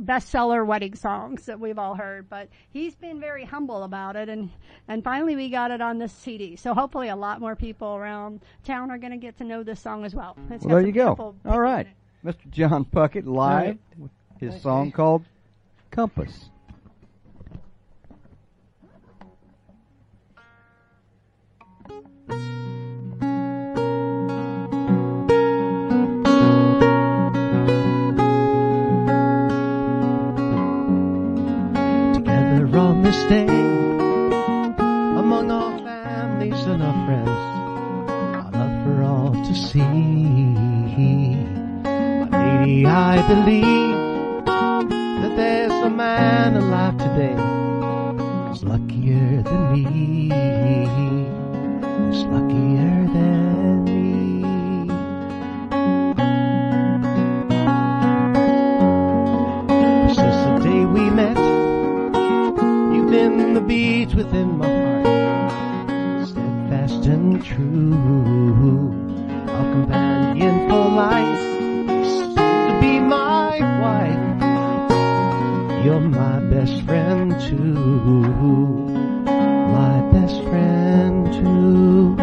[0.00, 4.50] bestseller wedding songs that we've all heard, but he's been very humble about it and
[4.88, 6.56] and finally we got it on this CD.
[6.56, 9.80] So hopefully a lot more people around town are going to get to know this
[9.80, 10.36] song as well.
[10.50, 11.34] It's Well, there you go.
[11.44, 11.86] All right.
[11.86, 12.36] pictures in it.
[12.38, 12.50] Mr.
[12.50, 13.78] John Puckett live right.
[13.98, 14.60] with his Okay.
[14.60, 15.24] song called
[15.90, 16.50] Compass.
[33.28, 33.46] Day
[35.22, 37.40] among our families and our friends.
[38.54, 39.80] Love for all to see.
[42.20, 42.28] My
[42.60, 44.44] lady i believe
[45.22, 47.36] that there's a man alive today
[48.48, 50.28] who's luckier than me.
[51.80, 53.43] Who's luckier than
[64.14, 68.92] within my heart, steadfast and true.
[69.48, 71.40] A companion for life,
[72.36, 74.24] to be my wife.
[75.84, 78.22] You're my best friend too,
[79.26, 82.14] my best friend too.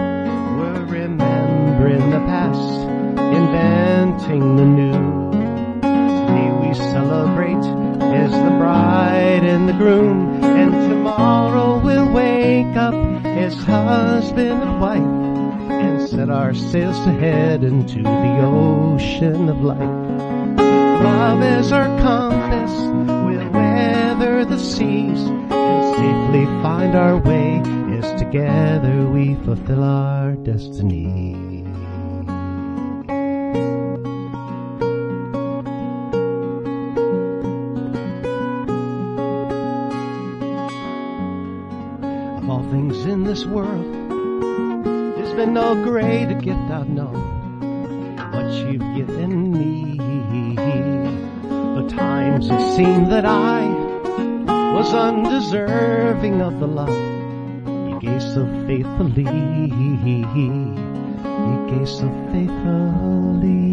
[0.57, 2.87] We're remembering the past,
[3.17, 5.31] inventing the new.
[5.81, 7.65] Today we celebrate
[8.13, 10.30] as the bride and the groom,
[13.51, 19.79] as husband and wife and set our sails to head into the ocean of life.
[21.03, 22.71] Love is our compass,
[23.25, 27.61] we'll weather the seas and safely find our way
[27.97, 31.60] as together we fulfill our destiny.
[43.41, 43.85] This world,
[45.17, 47.15] There's been no greater gift I've known.
[48.33, 49.97] What you've given me.
[51.75, 53.65] The times have seemed that I
[54.75, 59.23] was undeserving of the love you gave so faithfully.
[61.33, 63.71] You gave so faithfully.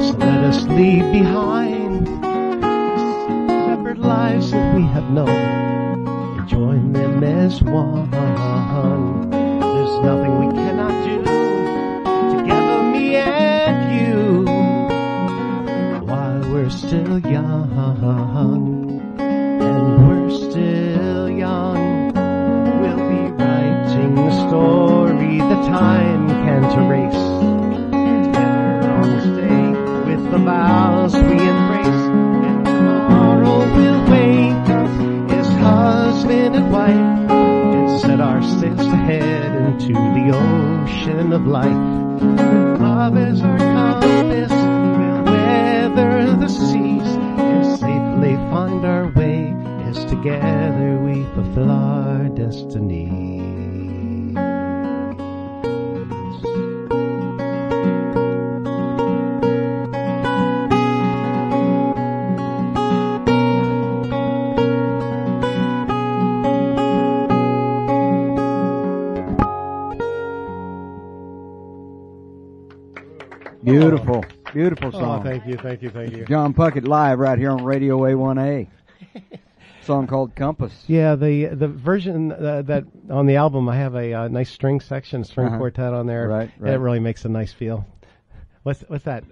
[0.00, 1.65] So let us leave behind
[4.36, 5.28] lives that we have known
[6.06, 8.05] and join them as one.
[41.06, 42.80] Ocean of life.
[42.80, 49.54] Love is our compass, we'll weather the seas and safely find our way
[49.88, 53.65] as together we fulfill our destiny.
[75.22, 76.24] Beautiful Oh, thank you, thank you, thank you.
[76.26, 78.68] John Puckett live right here on Radio A1A.
[79.82, 80.72] song called Compass.
[80.88, 84.80] Yeah, the the version uh, that on the album, I have a uh, nice string
[84.80, 85.58] section, string Uh-huh.
[85.58, 86.28] quartet on there.
[86.28, 86.74] Right, right.
[86.74, 87.86] It really makes a nice feel.
[88.64, 89.24] What's what's that?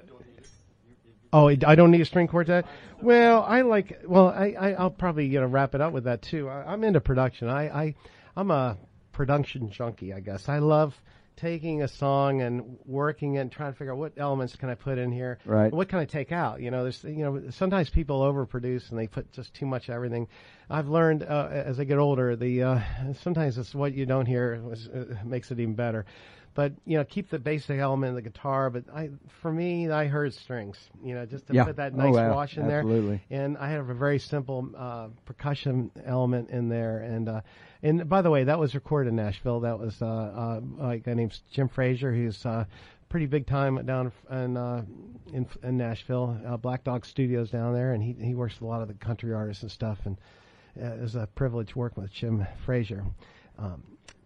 [1.33, 2.65] Oh, I don't need a string quartet.
[3.03, 4.01] Well, I like.
[4.07, 6.49] Well, I, I I'll probably you know wrap it up with that too.
[6.49, 7.49] I, I'm into production.
[7.49, 7.95] I I
[8.37, 8.77] I'm a
[9.11, 10.13] production junkie.
[10.13, 10.95] I guess I love
[11.37, 14.75] taking a song and working it and trying to figure out what elements can I
[14.75, 15.39] put in here.
[15.45, 15.73] Right.
[15.73, 16.61] What can I take out?
[16.61, 19.95] You know, there's you know sometimes people overproduce and they put just too much of
[19.95, 20.29] everything.
[20.71, 22.81] I've learned uh, as I get older, the uh,
[23.23, 26.07] sometimes it's what you don't hear was, uh, makes it even better.
[26.55, 28.71] But you know, keep the basic element of the guitar.
[28.71, 29.11] But I,
[29.43, 30.79] for me, I heard strings.
[31.03, 31.65] You know, just to Yeah.
[31.65, 32.35] put that Oh, nice wow.
[32.35, 33.21] wash in Absolutely.
[33.29, 33.43] there.
[33.45, 36.99] And I have a very simple uh, percussion element in there.
[36.99, 37.41] And uh,
[37.83, 39.61] and by the way, that was recorded in Nashville.
[39.61, 42.65] That was uh, uh, a guy named Jim Frazier, who's uh,
[43.09, 44.85] pretty big time down in uh,
[45.33, 46.41] in, in Nashville.
[46.47, 48.95] Uh, Black Dog Studios down there, and he he works with a lot of the
[48.95, 49.99] country artists and stuff.
[50.05, 50.17] And
[50.81, 53.05] uh, it was a privilege working with Jim Frazier.
[53.59, 53.83] Um,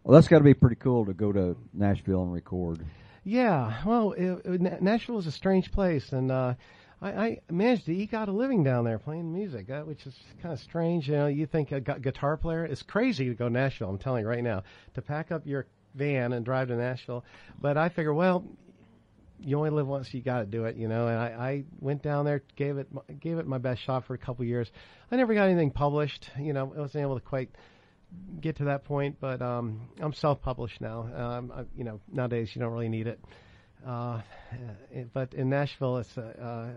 [0.09, 2.83] Well, that's got to be pretty cool to go to Nashville and record.
[3.25, 6.55] Yeah, well, it, it, Nashville is a strange place, and uh,
[7.03, 10.19] I, I managed to eke out a living down there playing music, uh, which is
[10.41, 11.09] kind of strange.
[11.09, 13.91] You know, you think a gu- guitar player is crazy to go to Nashville.
[13.91, 14.63] I'm telling you right now,
[14.95, 17.23] to pack up your van and drive to Nashville.
[17.61, 18.47] But I figure, well,
[19.39, 21.09] you only live once, you got to do it, you know.
[21.09, 22.89] And I, I went down there, gave it,
[23.21, 24.73] gave it my best shot for a couple years.
[25.11, 26.73] I never got anything published, you know.
[26.75, 27.51] I wasn't able to quite
[28.41, 31.09] get to that point, but um, I'm self-published now.
[31.15, 33.21] Um, I, you know, nowadays you don't really need it.
[33.87, 34.21] Uh,
[34.93, 36.71] eh, but in Nashville, it's uh, uh,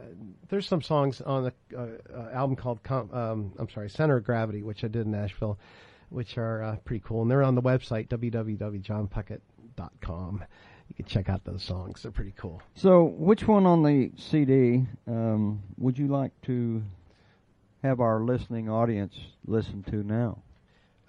[0.50, 4.24] there's some songs on the uh, uh, album called Com- um, I'm sorry, Center of
[4.24, 5.58] Gravity, which I did in Nashville,
[6.10, 10.44] which are pretty cool, and they're on the website www.johnpuckett.com.
[10.90, 12.62] You can check out those songs; they're pretty cool.
[12.76, 16.84] So, which one on the CD um, would you like to
[17.82, 19.18] have our listening audience
[19.48, 20.44] listen to now?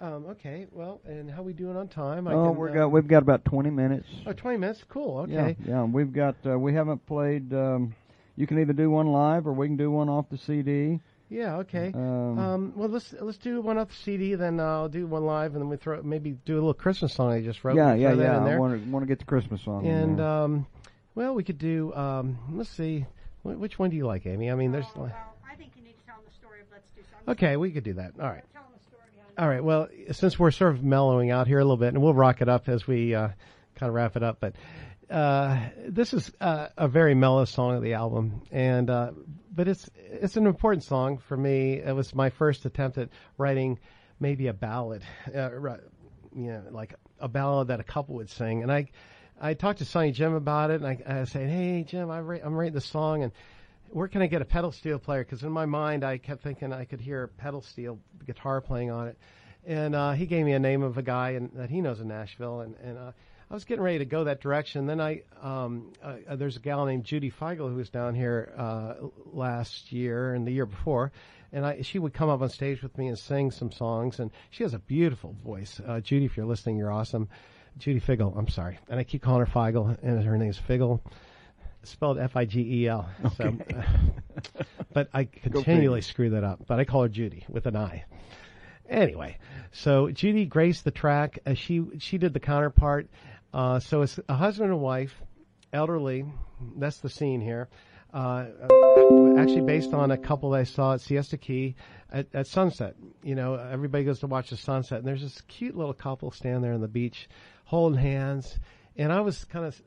[0.03, 2.27] Um, okay, well, and how we doing on time?
[2.27, 4.05] oh, can, we're uh, got we've got about twenty minutes.
[4.27, 4.83] oh, 20 minutes.
[4.89, 5.19] Cool.
[5.19, 5.55] Okay.
[5.65, 5.75] yeah.
[5.75, 7.53] yeah We've got uh, we haven't played.
[7.53, 7.95] Um,
[8.35, 10.99] you can either do one live or we can do one off the CD.
[11.29, 11.55] Yeah.
[11.59, 11.91] Okay.
[11.95, 15.53] Um, Um, well, let's let's do one off the CD, then I'll do one live,
[15.53, 17.77] and then we throw maybe do a little Christmas song I just wrote.
[17.77, 18.37] yeah, yeah, yeah.
[18.37, 19.85] In I want to want to get the Christmas song.
[19.85, 20.27] in and there.
[20.27, 20.67] um,
[21.15, 21.93] well, we could do.
[21.93, 23.05] Um, let's see,
[23.43, 24.51] Wh- which one do you like, Amy?
[24.51, 24.85] I mean, there's.
[24.97, 25.11] Oh, well,
[25.49, 27.29] I think you need to tell them the story of Let's Do Sunset.
[27.37, 28.13] Okay, we could do that.
[28.19, 28.43] All right.
[28.53, 29.63] Tell them the story behind All right.
[29.63, 32.49] Well, since we're sort of mellowing out here a little bit, and we'll rock it
[32.49, 33.29] up as we uh,
[33.75, 34.55] kind of wrap it up, but
[35.09, 39.11] uh, this is uh, a very mellow song of the album, and uh,
[39.51, 41.73] but it's it's an important song for me.
[41.79, 43.79] It was my first attempt at writing
[44.19, 45.01] maybe a ballad,
[45.35, 45.49] uh,
[46.35, 48.89] you know, like a ballad that a couple would sing, and I.
[49.41, 52.53] I talked to Sonny Jim about it, and I, I said, "Hey Jim, I I'm
[52.53, 53.33] writing this song, and
[53.93, 55.23] where can I get a pedal steel player?
[55.23, 59.07] Because in my mind, I kept thinking I could hear pedal steel guitar playing on
[59.07, 59.17] it.
[59.65, 62.07] And uh, he gave me a name of a guy in, that he knows in
[62.07, 63.11] Nashville, and, and uh,
[63.49, 64.87] I was getting ready to go that direction.
[64.87, 68.51] Then I, um, uh, uh, there's a gal named Judy Feigl who was down here
[68.57, 68.95] uh,
[69.31, 71.11] last year and the year before,
[71.53, 74.19] and I, she would come up on stage with me and sing some songs.
[74.19, 75.79] And she has a beautiful voice.
[75.85, 77.29] Uh, Judy, if you're listening, you're awesome.
[77.77, 80.37] Judy Figel, I'm sorry, and I keep calling her Feigl, and her
[81.83, 83.09] name Figel, spelled F-I-G-E-L.
[83.37, 83.57] So,
[84.93, 86.65] but I continually screw that up.
[86.67, 88.05] But I call her Judy with an I.
[88.89, 89.37] Anyway,
[89.71, 91.39] so Judy graced the track.
[91.45, 93.07] Uh, she she did the counterpart.
[93.53, 95.21] Uh, so it's a husband and wife,
[95.71, 96.25] elderly.
[96.77, 97.69] That's the scene here.
[98.13, 98.45] Uh,
[99.37, 101.75] actually based on a couple that I saw at Siesta Key
[102.11, 102.95] at, at sunset.
[103.23, 106.61] You know, everybody goes to watch the sunset, and there's this cute little couple standing
[106.61, 107.27] there on the beach,
[107.65, 108.59] holding hands.
[108.95, 109.81] And I was kind of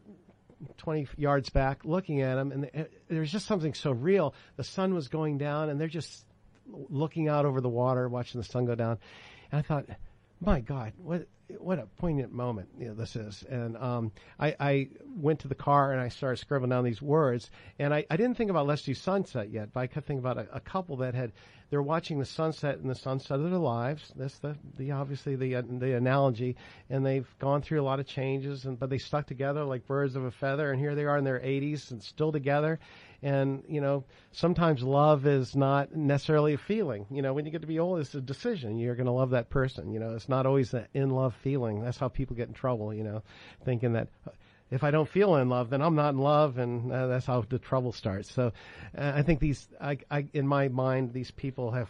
[0.79, 4.35] 20 yards back looking at them, and there there's just something so real.
[4.57, 6.25] The sun was going down, and they're just
[6.67, 8.99] looking out over the water, watching the sun go down.
[9.53, 9.87] And I thought,
[10.41, 11.27] my God, what
[11.59, 13.45] what a poignant moment you know, this is.
[13.49, 17.51] And um, I, I went to the car and I started scribbling down these words.
[17.79, 20.39] And I, I didn't think about Let's Do Sunset yet, but I could think about
[20.39, 21.33] a, a couple that had
[21.71, 24.13] they're watching the sunset and the sunset of their lives.
[24.15, 26.57] That's the, the obviously the uh, the analogy.
[26.91, 30.15] And they've gone through a lot of changes, and but they stuck together like birds
[30.15, 30.71] of a feather.
[30.71, 32.79] And here they are in their 80s and still together.
[33.23, 37.07] And you know, sometimes love is not necessarily a feeling.
[37.11, 38.79] You know, when you get to be old, it's a decision.
[38.79, 39.93] You're going to love that person.
[39.93, 41.83] You know, it's not always an in love feeling.
[41.83, 42.95] That's how people get in trouble.
[42.95, 43.23] You know,
[43.65, 44.09] thinking that
[44.71, 47.43] if I don't feel in love, then I'm not in love, and uh, that's how
[47.43, 48.33] the trouble starts.
[48.33, 48.53] So,
[48.97, 51.89] uh, I think these, I, I, in my mind, these people have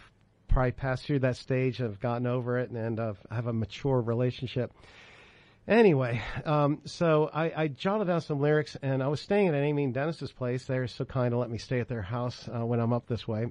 [0.48, 4.72] probably passed through that stage, have gotten over it, and, uh, have a mature relationship.
[5.68, 9.82] Anyway, um, so I, I, jotted down some lyrics, and I was staying at Amy
[9.82, 10.64] and Dennis's place.
[10.64, 13.26] They're so kind to let me stay at their house uh, when I'm up this
[13.26, 13.46] way.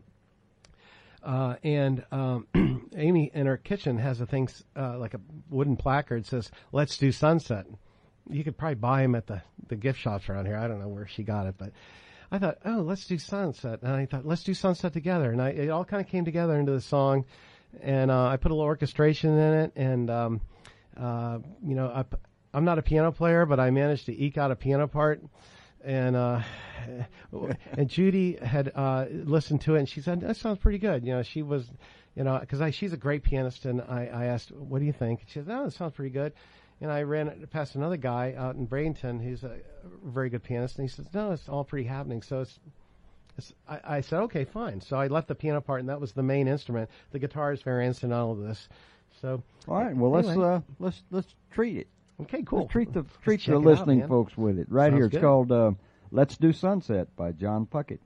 [1.21, 2.47] Uh, and um,
[2.95, 4.47] Amy in her kitchen has a thing
[4.77, 5.19] uh, like a
[5.49, 7.65] wooden placard says "Let's do sunset."
[8.29, 10.57] You could probably buy them at the the gift shops around here.
[10.57, 11.71] I don't know where she got it, but
[12.31, 15.49] I thought, oh, let's do sunset, and I thought, let's do sunset together, and I,
[15.49, 17.25] it all kind of came together into the song,
[17.81, 20.41] and uh, I put a little orchestration in it, and um,
[20.97, 22.03] uh, you know, I,
[22.53, 25.21] I'm not a piano player, but I managed to eke out a piano part.
[25.83, 26.41] And uh,
[27.73, 31.05] and Judy had uh, listened to it, and she said that sounds pretty good.
[31.05, 31.69] You know, she was,
[32.15, 35.21] you know, because she's a great pianist, and I, I asked, "What do you think?"
[35.27, 36.33] She said, "Oh, that sounds pretty good."
[36.81, 39.57] And I ran past another guy out in Bradenton who's a
[40.03, 42.59] very good pianist, and he says, "No, it's all pretty happening." So it's
[43.37, 44.81] it's, I, I, said, okay, fine.
[44.81, 46.89] So I left the piano part, and that was the main instrument.
[47.11, 48.69] The guitar is very incidental to this.
[49.21, 50.35] So all right, well anyway.
[50.35, 51.87] let's uh, let's let's treat it.
[52.21, 52.61] Okay, cool.
[52.61, 55.05] Let's treat the treat the it out, listening folks with it right Sounds here.
[55.05, 55.21] It's good.
[55.21, 55.71] called uh,
[56.11, 57.99] "Let's Do Sunset" by John Puckett.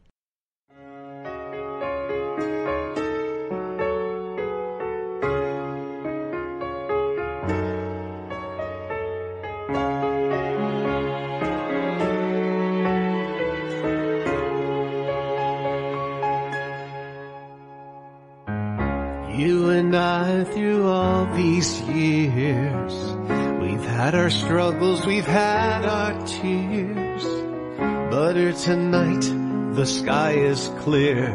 [29.89, 31.25] Sky is clear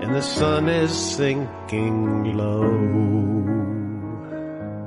[0.00, 2.70] and the sun is sinking low.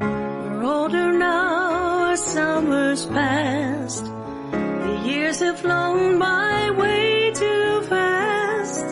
[0.02, 4.06] We're older now, our summer's past.
[4.52, 8.86] The years have flown by way too fast.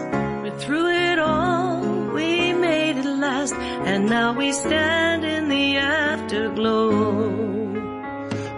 [0.44, 1.82] But through it all,
[2.14, 3.54] we made it last.
[3.54, 6.92] And now we stand in the afterglow.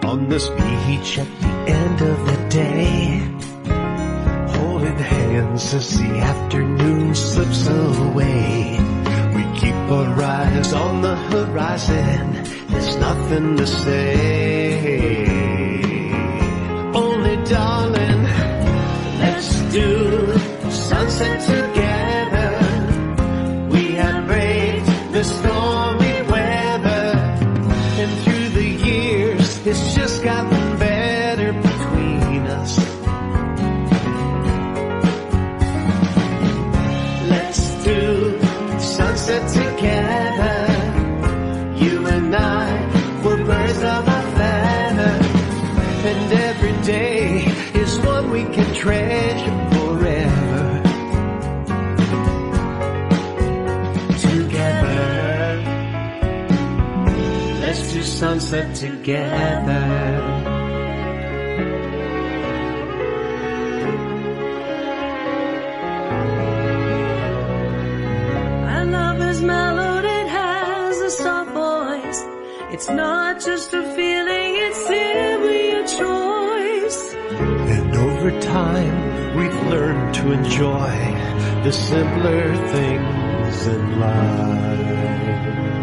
[0.04, 1.35] On this beach at
[5.56, 8.78] hands as the afternoon slips away.
[9.34, 12.32] We keep our eyes on the horizon,
[12.68, 15.26] there's nothing to say.
[16.94, 18.22] Only darling,
[19.20, 20.38] let's do
[20.70, 21.65] sunset
[71.10, 72.20] soft voice.
[72.72, 77.14] It's not just a feeling, it's simply a choice.
[77.74, 80.92] And over time, we've learned to enjoy
[81.64, 85.75] the simpler things in life.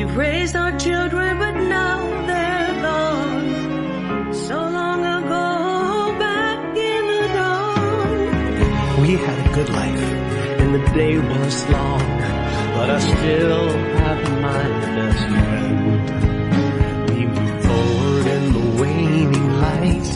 [0.00, 4.32] We've raised our children, but now they're gone.
[4.32, 9.00] So long ago, back in the dawn.
[9.02, 10.06] We had a good life,
[10.60, 12.00] and the day was long,
[12.76, 13.68] but I still
[14.00, 14.62] have my
[14.96, 16.02] best friend.
[17.10, 20.08] We move forward in the waning light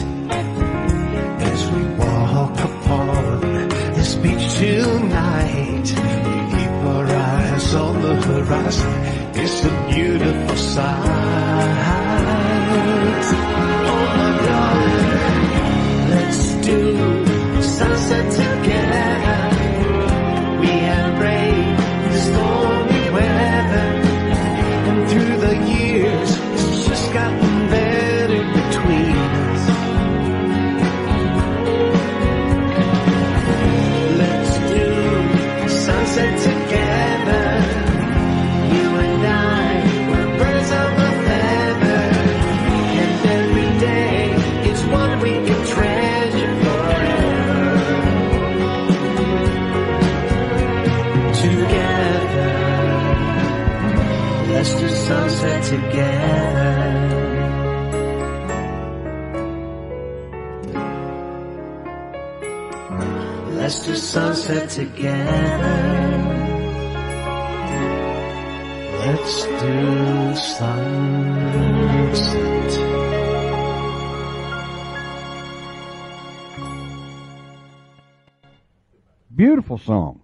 [1.51, 5.87] as we walk upon this beach tonight.
[6.25, 8.93] We keep our eyes on the horizon.
[9.37, 12.14] It's a beautiful sight.
[63.65, 65.63] Let's do sunset together.
[68.99, 71.25] Let's do sunset.
[79.35, 80.21] Beautiful song.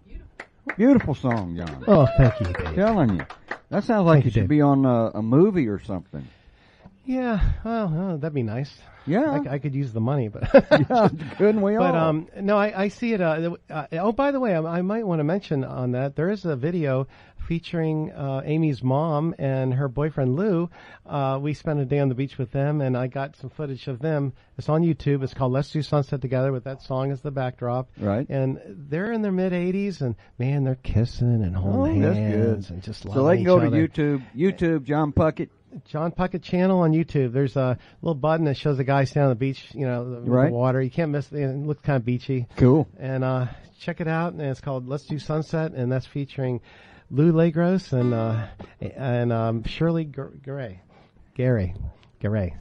[0.77, 1.83] Beautiful song, John.
[1.87, 2.75] Oh, thank you, Dave.
[2.75, 3.25] Telling you.
[3.69, 4.49] That sounds like Thank it you, should Dave.
[4.49, 6.27] be on a, a movie or something.
[7.05, 8.71] Yeah, well, uh, that'd be nice.
[9.07, 9.39] Yeah.
[9.49, 12.87] I, I could use the money, but yeah, couldn't we But um, no, I, I
[12.89, 13.21] see it.
[13.21, 16.29] Uh, uh, oh, by the way, I, I might want to mention on that there
[16.29, 17.07] is a video
[17.47, 20.69] featuring uh, Amy's mom and her boyfriend Lou.
[21.05, 23.87] Uh, we spent a day on the beach with them, and I got some footage
[23.87, 24.33] of them.
[24.59, 25.23] It's on YouTube.
[25.23, 27.89] It's called "Let's Do Sunset Together" with that song as the backdrop.
[27.97, 28.29] Right.
[28.29, 32.83] And they're in their mid 80s, and man, they're kissing and holding Oh, hands and
[32.83, 33.87] just loving so they can go to other.
[33.87, 35.49] YouTube, YouTube, John Puckett.
[35.85, 37.31] John Puckett channel on YouTube.
[37.33, 40.19] There's a little button that shows a guy standing on the beach, you know, the,
[40.21, 40.47] with Right.
[40.49, 40.81] the water.
[40.81, 41.39] You can't miss it.
[41.39, 42.47] It looks kind of beachy.
[42.57, 42.87] Cool.
[42.99, 43.47] And uh,
[43.79, 44.33] check it out.
[44.33, 46.61] And it's called Let's Do Sunset, and that's featuring
[47.09, 48.47] Lou Legros and uh,
[48.95, 50.81] and um, Shirley Gray,
[51.35, 51.73] Gary,
[52.19, 52.55] Gary.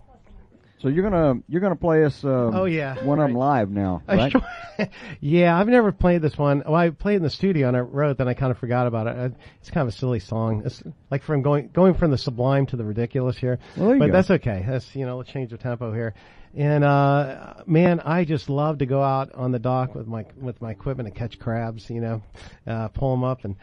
[0.83, 2.25] So you're gonna you're gonna play us.
[2.25, 3.05] Um, Oh, yeah.
[3.05, 4.33] one of them live now, right?
[5.21, 6.63] yeah, I've never played this one.
[6.65, 9.07] Well, I played in the studio and I wrote, then I kind of forgot about
[9.07, 9.35] it.
[9.61, 10.63] It's kind of a silly song.
[10.65, 13.59] It's like from going going from the sublime to the ridiculous here.
[13.77, 14.13] Well, but go.
[14.13, 14.65] that's okay.
[14.67, 16.15] That's you know, a change of tempo here.
[16.57, 20.61] And uh man, I just love to go out on the dock with my with
[20.63, 21.89] my equipment and catch crabs.
[21.91, 22.23] You know,
[22.67, 23.57] uh, pull them up and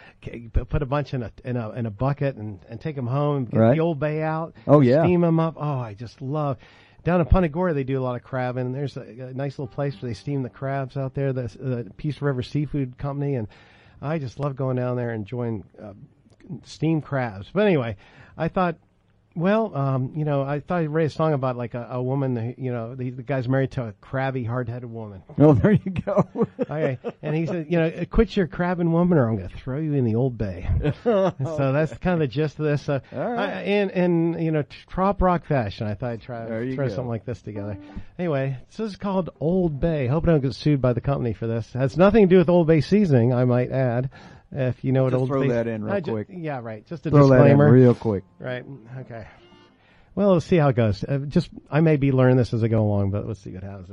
[0.69, 3.45] put a bunch in a in a in a bucket and and take them home.
[3.45, 3.73] Get Right.
[3.75, 4.53] the old bay out.
[4.67, 5.03] Oh, yeah.
[5.03, 5.55] steam them up.
[5.57, 6.57] Oh, I just love.
[7.07, 8.65] Down in Punta Gorda, they do a lot of crabbing.
[8.65, 11.31] And there's a, a nice little place where they steam the crabs out there.
[11.31, 13.47] The, Peace River Seafood Company, and
[14.01, 15.93] I just love going down there and enjoying uh,
[16.65, 17.49] steamed crabs.
[17.53, 17.95] But anyway,
[18.37, 18.75] I thought,
[19.37, 22.35] well, um, you know, I thought I'd write a song about like a, a woman.
[22.35, 25.21] who, You know, the, the guy's married to a crabby, hard-headed woman.
[25.39, 26.27] Oh, there you go.
[26.59, 29.77] Okay, and he said, you know, quit your crabbing woman, or I'm going to throw
[29.79, 30.67] you in the old bay.
[31.03, 32.89] So that's kind of the gist of this.
[32.89, 33.49] Uh, All right.
[33.57, 36.87] I, in in you know trop rock fashion, I thought I'd try throw go.
[36.89, 37.77] something like this together.
[38.19, 40.07] Anyway, so this is called Old Bay.
[40.07, 41.67] Hope I don't get sued by the company for this.
[41.73, 44.09] It has nothing to do with Old Bay seasoning, I might add.
[44.51, 46.27] If you know what Just Old throw Bay, that in real ju- quick.
[46.31, 46.85] yeah, right.
[46.87, 47.71] Just a Throw that in disclaimer.
[47.71, 48.23] real quick.
[48.39, 48.63] Right.
[48.99, 49.27] Okay.
[50.15, 51.03] Well, let's see how it goes.
[51.03, 53.63] Uh, just I may be learning this as I go along, but let's see what
[53.63, 53.89] happens.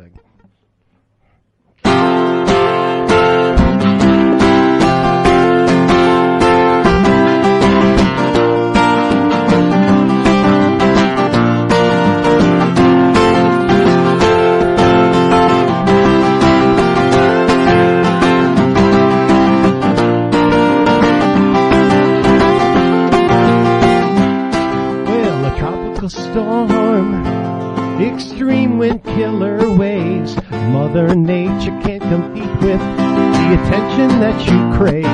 [28.75, 30.37] Extreme wind killer waves.
[30.51, 35.05] Mother Nature can't compete with the attention that you crave.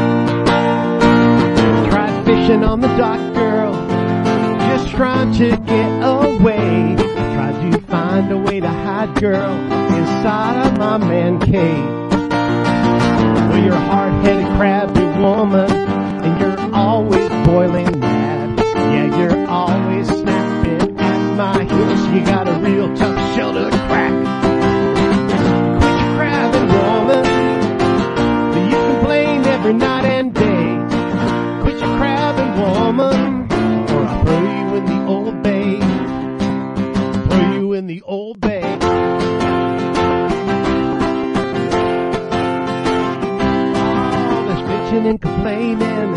[1.90, 3.72] Try fishing on the dock, girl,
[4.68, 6.96] just trying to get away.
[7.34, 9.52] Tried to find a way to hide, girl,
[9.94, 12.10] inside of my man cave.
[13.50, 18.58] Well, you're a hard-headed, crabby woman, and you're always boiling mad.
[18.58, 22.06] Yeah, you're always snapping at my heels.
[22.14, 23.19] You got a real tough
[23.90, 24.14] crack.
[25.80, 27.24] Quit your crabbing, woman.
[28.70, 30.78] You complain every night and day.
[31.62, 33.48] Quit your crabbing, woman.
[33.90, 35.80] Or I'll throw you in the old bay.
[37.28, 38.62] Throw you in the old bay.
[44.30, 46.14] All this bitching and complaining.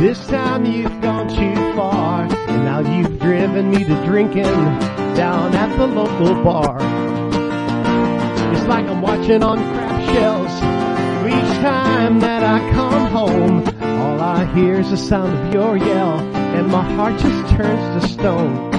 [0.00, 5.76] This time you've gone too far, and now you've driven me to drinking down at
[5.76, 6.76] the local bar.
[8.52, 10.52] It's like I'm watching on crab shells.
[11.26, 13.66] Each time that I come home,
[14.00, 16.20] all I hear is the sound of your yell,
[16.54, 18.72] and my heart just turns to stone.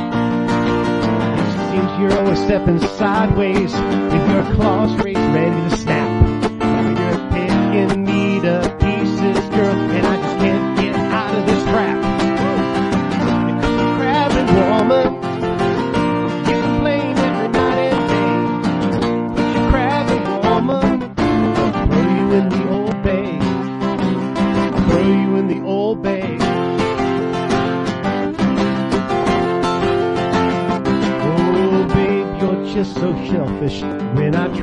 [1.39, 5.98] It seems you're always stepping sideways with your claws raised ready to snap.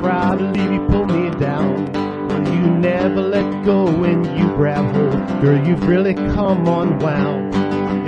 [0.06, 1.92] Try to leave, you pull me down.
[2.28, 5.40] Well, you never let go when you grab hold.
[5.42, 7.52] Girl, you've really come unwound.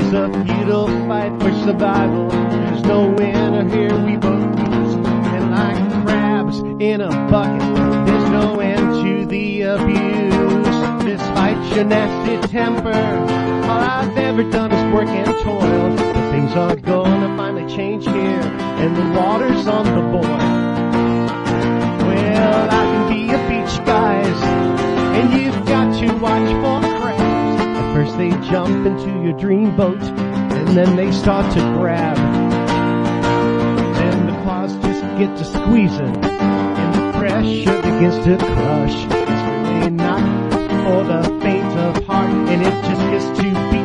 [0.00, 2.28] It's a futile fight for survival.
[2.28, 4.94] There's no winner here, we both lose.
[5.34, 7.66] And like crabs in a bucket,
[8.06, 11.04] there's no end to the abuse.
[11.04, 12.94] Despite your nasty temper,
[13.68, 15.96] all I've ever done is work and toil.
[15.96, 18.40] But things are gonna finally change here,
[18.82, 20.57] and the water's on the boil.
[22.38, 24.38] Well, I can be a beach guys,
[25.18, 27.60] and you've got to watch for crabs.
[27.78, 32.16] At first they jump into your dream boat, and then they start to grab.
[33.96, 38.96] Then the claws just get to squeezing, and the pressure begins to crush.
[39.10, 39.42] It's
[39.74, 40.22] really not
[40.84, 43.77] for the faint of heart, and it just gets to be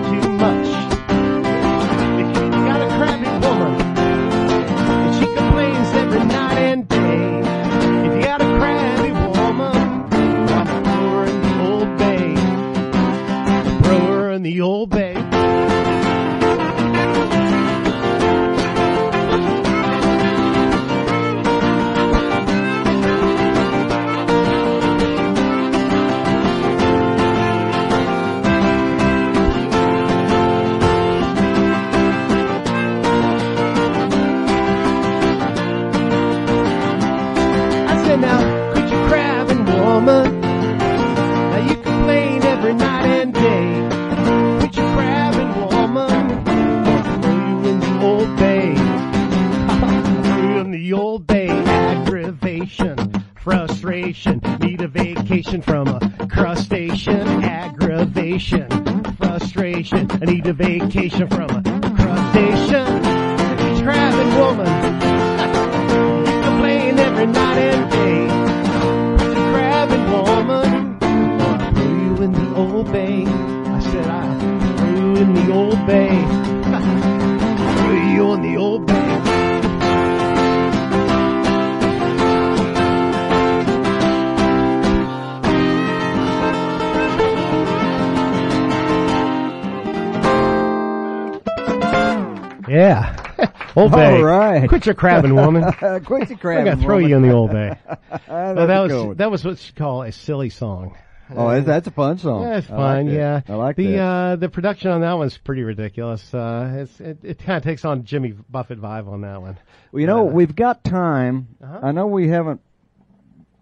[93.83, 94.17] Old Bay.
[94.17, 94.67] All right.
[94.67, 95.71] Quit your crabbing, woman.
[96.05, 96.67] Quit your crabbing.
[96.69, 97.09] I'm gonna throw woman.
[97.09, 97.77] you in the old bay.
[98.27, 100.97] No, that was that was what you call a silly song.
[101.35, 102.43] Oh, that's- that's a fun song.
[102.43, 103.07] Yeah, it's I like fun.
[103.13, 104.01] yeah, I like the that.
[104.01, 106.33] uh the production on that one's pretty ridiculous.
[106.33, 109.57] Uh, it's, it it kind of takes on Jimmy Buffett vibe on that one.
[109.91, 111.47] Well, you know, Uh, we've got time.
[111.63, 111.79] Uh-huh.
[111.81, 112.61] I know we haven't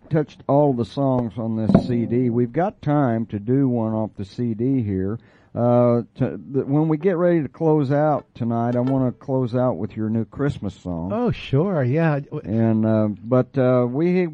[0.09, 2.29] touched all the songs on this CD.
[2.29, 5.19] We've got time to do one off the CD here.
[5.53, 9.73] Uh, to, when we get ready to close out tonight, I want to close out
[9.77, 11.11] with your new Christmas song.
[11.13, 14.27] Oh, sure, yeah, And uh, but uh, we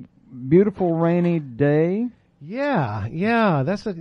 [0.48, 2.08] beautiful rainy day.
[2.40, 3.64] yeah, yeah.
[3.64, 3.96] That's a.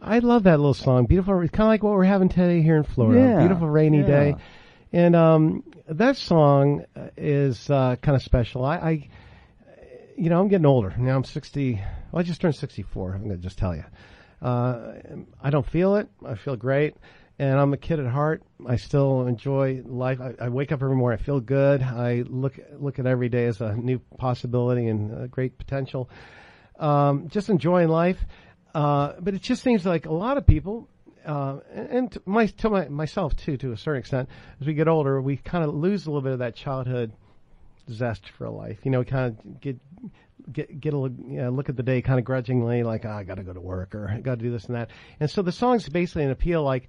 [0.00, 1.06] I love that little song.
[1.06, 1.40] Beautiful.
[1.40, 3.20] It's kind of like what we're having today here in Florida.
[3.20, 4.06] Yeah, Beautiful rainy yeah.
[4.06, 4.34] day,
[4.92, 6.84] and um, that song
[7.16, 8.64] is uh, kind of special.
[8.64, 9.08] I, I,
[10.16, 11.16] you know, I'm getting older now.
[11.16, 11.80] I'm 60.
[12.12, 13.14] Well, I just turned 64.
[13.14, 13.84] I'm gonna just tell you.
[14.42, 14.92] Uh,
[15.42, 16.08] I don't feel it.
[16.24, 16.96] I feel great.
[17.38, 18.42] And I'm a kid at heart.
[18.66, 20.20] I still enjoy life.
[20.20, 21.18] I, I wake up every morning.
[21.20, 21.82] I feel good.
[21.82, 26.10] I look look at every day as a new possibility and a great potential.
[26.78, 28.18] Um, just enjoying life.
[28.74, 30.88] Uh, but it just seems like a lot of people,
[31.26, 34.28] uh, and, to, my, to my, myself too, to a certain extent,
[34.60, 37.12] as we get older, we kind of lose a little bit of that childhood
[37.90, 38.78] zest for life.
[38.84, 39.78] You know, kind of get
[40.52, 43.10] get get a look, you know, look at the day kind of grudgingly, like oh,
[43.10, 44.90] I got to go to work or I got to do this and that.
[45.18, 46.88] And so the song's basically an appeal, like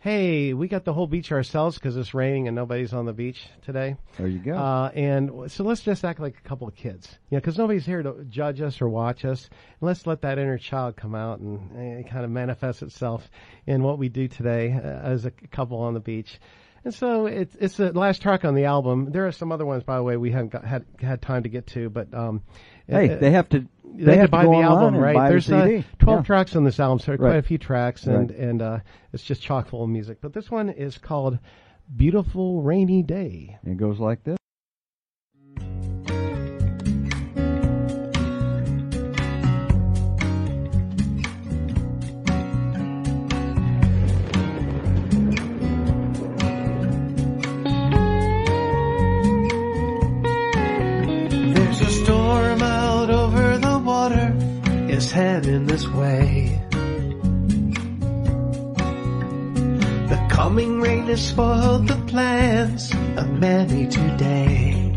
[0.00, 3.46] hey, we got the whole beach ourselves because it's raining and nobody's on the beach
[3.62, 3.96] today.
[4.16, 4.56] There you go.
[4.56, 7.84] Uh, and so let's just act like a couple of kids, you know, because nobody's
[7.84, 9.44] here to judge us or watch us.
[9.44, 13.30] And let's let that inner child come out and, and kind of manifest itself
[13.66, 16.40] in what we do today uh, as a couple on the beach.
[16.82, 19.12] And so it's it's the last track on the album.
[19.12, 21.50] There are some other ones, by the way, we haven't got, had had time to
[21.50, 22.40] get to, but um,
[22.90, 23.60] hey, uh, they have to.
[23.60, 25.14] they, They, have, have to buy the album, right?
[25.26, 25.50] the There's.
[25.50, 26.24] Uh, twelve Yeah.
[26.24, 28.38] tracks on this album, so quite a few tracks, and Right.
[28.38, 28.78] and uh,
[29.12, 30.18] it's just chock full of music.
[30.20, 31.38] But this one is called
[31.96, 34.36] "Beautiful Rainy Day." It goes like this.
[55.20, 56.60] It's heading this way.
[60.08, 64.92] The coming rain has spoiled the plans of many today.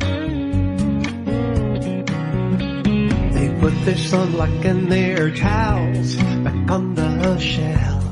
[3.34, 8.04] They put their sunblock and their towels back on the shelf.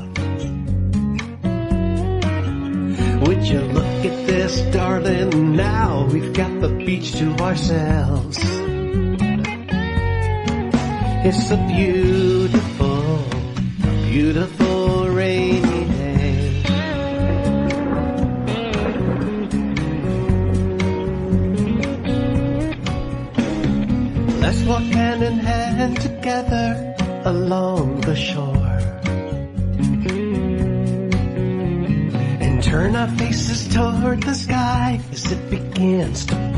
[3.26, 5.56] Would you look at this, darling?
[5.56, 8.71] Now we've got the beach to ourselves.
[11.24, 13.24] It's a beautiful,
[14.10, 16.62] beautiful rainy day.
[24.40, 28.78] Let's walk hand in hand together along the shore.
[32.42, 36.51] And turn our faces toward the sky as it begins to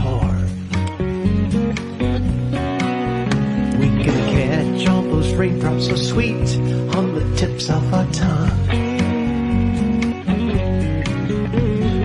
[5.36, 6.56] raindrops so sweet
[6.97, 8.66] on the tips of our tongue.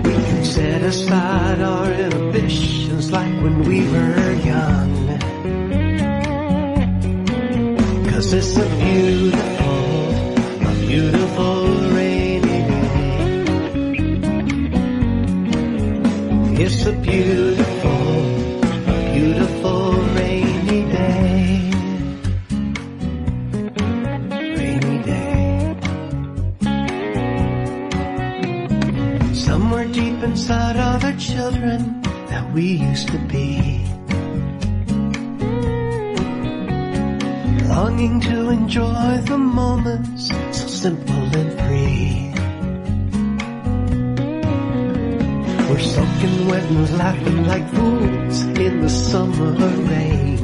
[0.04, 5.18] We can set aside our inhibitions like when we were young.
[8.10, 10.14] Cause it's a beautiful,
[10.66, 13.00] a beautiful rainy day.
[16.64, 17.49] It's a beautiful,
[32.52, 33.84] we used to be.
[37.68, 42.32] Longing to enjoy the moments so simple and free.
[45.68, 49.52] We're soaking wet and laughing like fools in the summer
[49.90, 50.38] rain.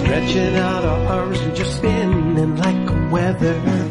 [0.00, 3.81] Stretching out our arms and just spinning like a weather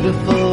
[0.00, 0.47] beautiful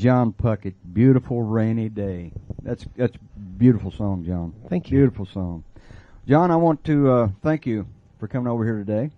[0.00, 2.32] John Puckett, beautiful rainy day.
[2.62, 3.14] That's that's
[3.58, 4.54] beautiful song, John.
[4.70, 4.96] Thank you.
[4.96, 5.62] Beautiful song,
[6.26, 6.50] John.
[6.50, 7.86] I want to uh, thank you
[8.18, 9.10] for coming over here today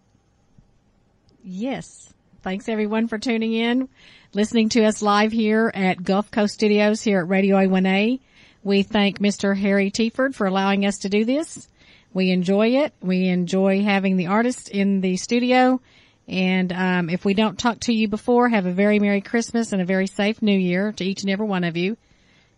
[1.43, 2.13] Yes.
[2.45, 3.89] Thanks everyone for tuning in,
[4.33, 8.19] listening to us live here at Gulf Coast Studios here at Radio A1A.
[8.61, 9.57] We thank Mr.
[9.57, 11.67] Harry Tieford for allowing us to do this.
[12.13, 12.93] We enjoy it.
[13.01, 15.81] We enjoy having the artist in the studio.
[16.27, 19.81] And um, if we don't talk to you before, have a very Merry Christmas and
[19.81, 21.97] a very safe New Year to each and every one of you.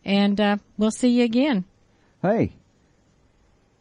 [0.03, 1.63] And uh, we'll see you again.
[2.21, 2.51] Hey,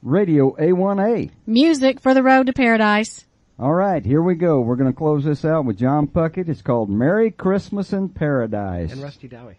[0.03, 1.33] Radio A1A.
[1.49, 3.25] Music for the road to paradise.
[3.59, 4.61] All right, here we go.
[4.61, 6.49] We're going to close this out with John Puckett.
[6.49, 8.93] It's called Merry Christmas in Paradise.
[8.93, 9.57] and Rusty Dowie.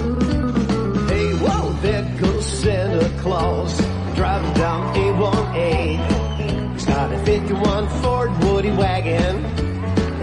[0.00, 3.76] Hey, whoa, there goes Santa Claus
[4.14, 6.72] driving down A1A.
[6.72, 9.44] He's got a 51 Ford Woody wagon.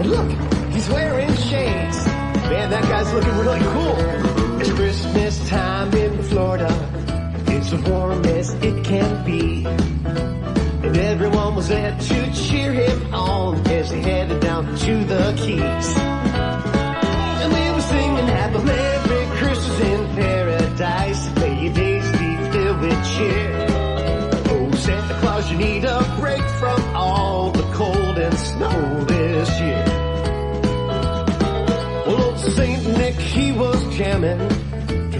[0.00, 0.28] And look,
[0.72, 1.98] he's wearing shades.
[2.50, 4.60] Man, that guy's looking really cool.
[4.60, 6.68] It's Christmas time in Florida.
[7.46, 9.64] It's the warmest it can be.
[9.64, 15.88] And everyone was there to cheer him on as he headed down to the Keys.
[17.42, 21.34] And they were singing Happy Merry Christmas in Paradise.
[21.36, 23.66] May your days be filled with cheer.
[24.50, 29.84] Oh, Santa Claus, you need a break from all the cold and snow this year.
[32.06, 34.67] Well, old Saint Nick, he was jamming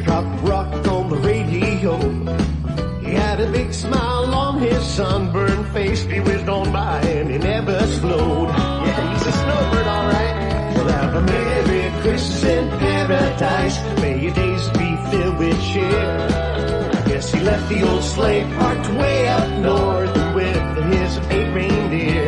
[0.08, 1.92] trop rock on the radio.
[3.04, 6.02] He had a big smile on his sunburned face.
[6.02, 8.48] He whizzed on by and he never slowed.
[8.48, 10.36] Yeah, he's a snowbird, alright.
[10.74, 13.76] Well, have a Merry Christmas in paradise.
[14.00, 16.10] May your days be filled with cheer.
[16.98, 22.27] I guess he left the old sleigh parked way up north with his eight reindeer.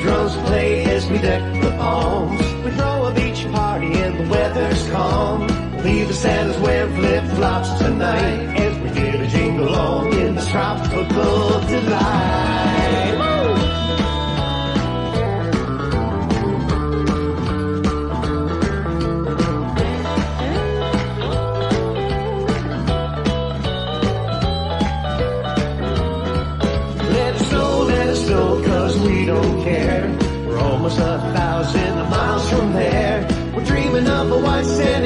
[0.00, 2.40] Drums play as we deck the palms.
[2.64, 5.46] We throw a beach party and the weather's calm.
[5.74, 10.48] We'll Leave the Santa's wearing flip-flops tonight as we get a jingle along in this
[10.48, 12.79] tropical delight.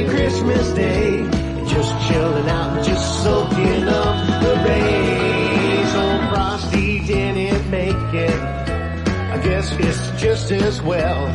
[0.08, 1.22] Christmas Day.
[1.66, 5.94] Just chilling out, just soaking up the rays.
[5.94, 8.40] Old Frosty didn't make it.
[9.34, 11.26] I guess it's just as well.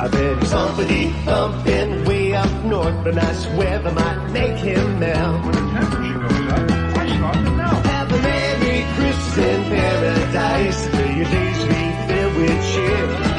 [0.00, 5.54] I bet he's humpity thumping way up north, but nice weather might make him melt.
[7.84, 10.92] Have a Merry Christmas paradise.
[10.92, 13.31] May your days be filled with cheer.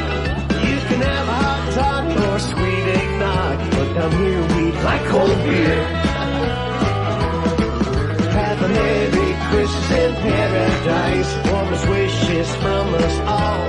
[2.50, 5.84] Sweet eggnog, but down here we like cold beer.
[8.38, 11.32] Have a Merry Christmas in paradise.
[11.52, 13.64] Warmest wishes from us all.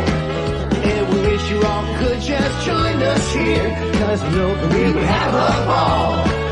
[0.93, 3.71] And we wish you all could just join us here,
[4.01, 6.44] cause we know that we would have a ball.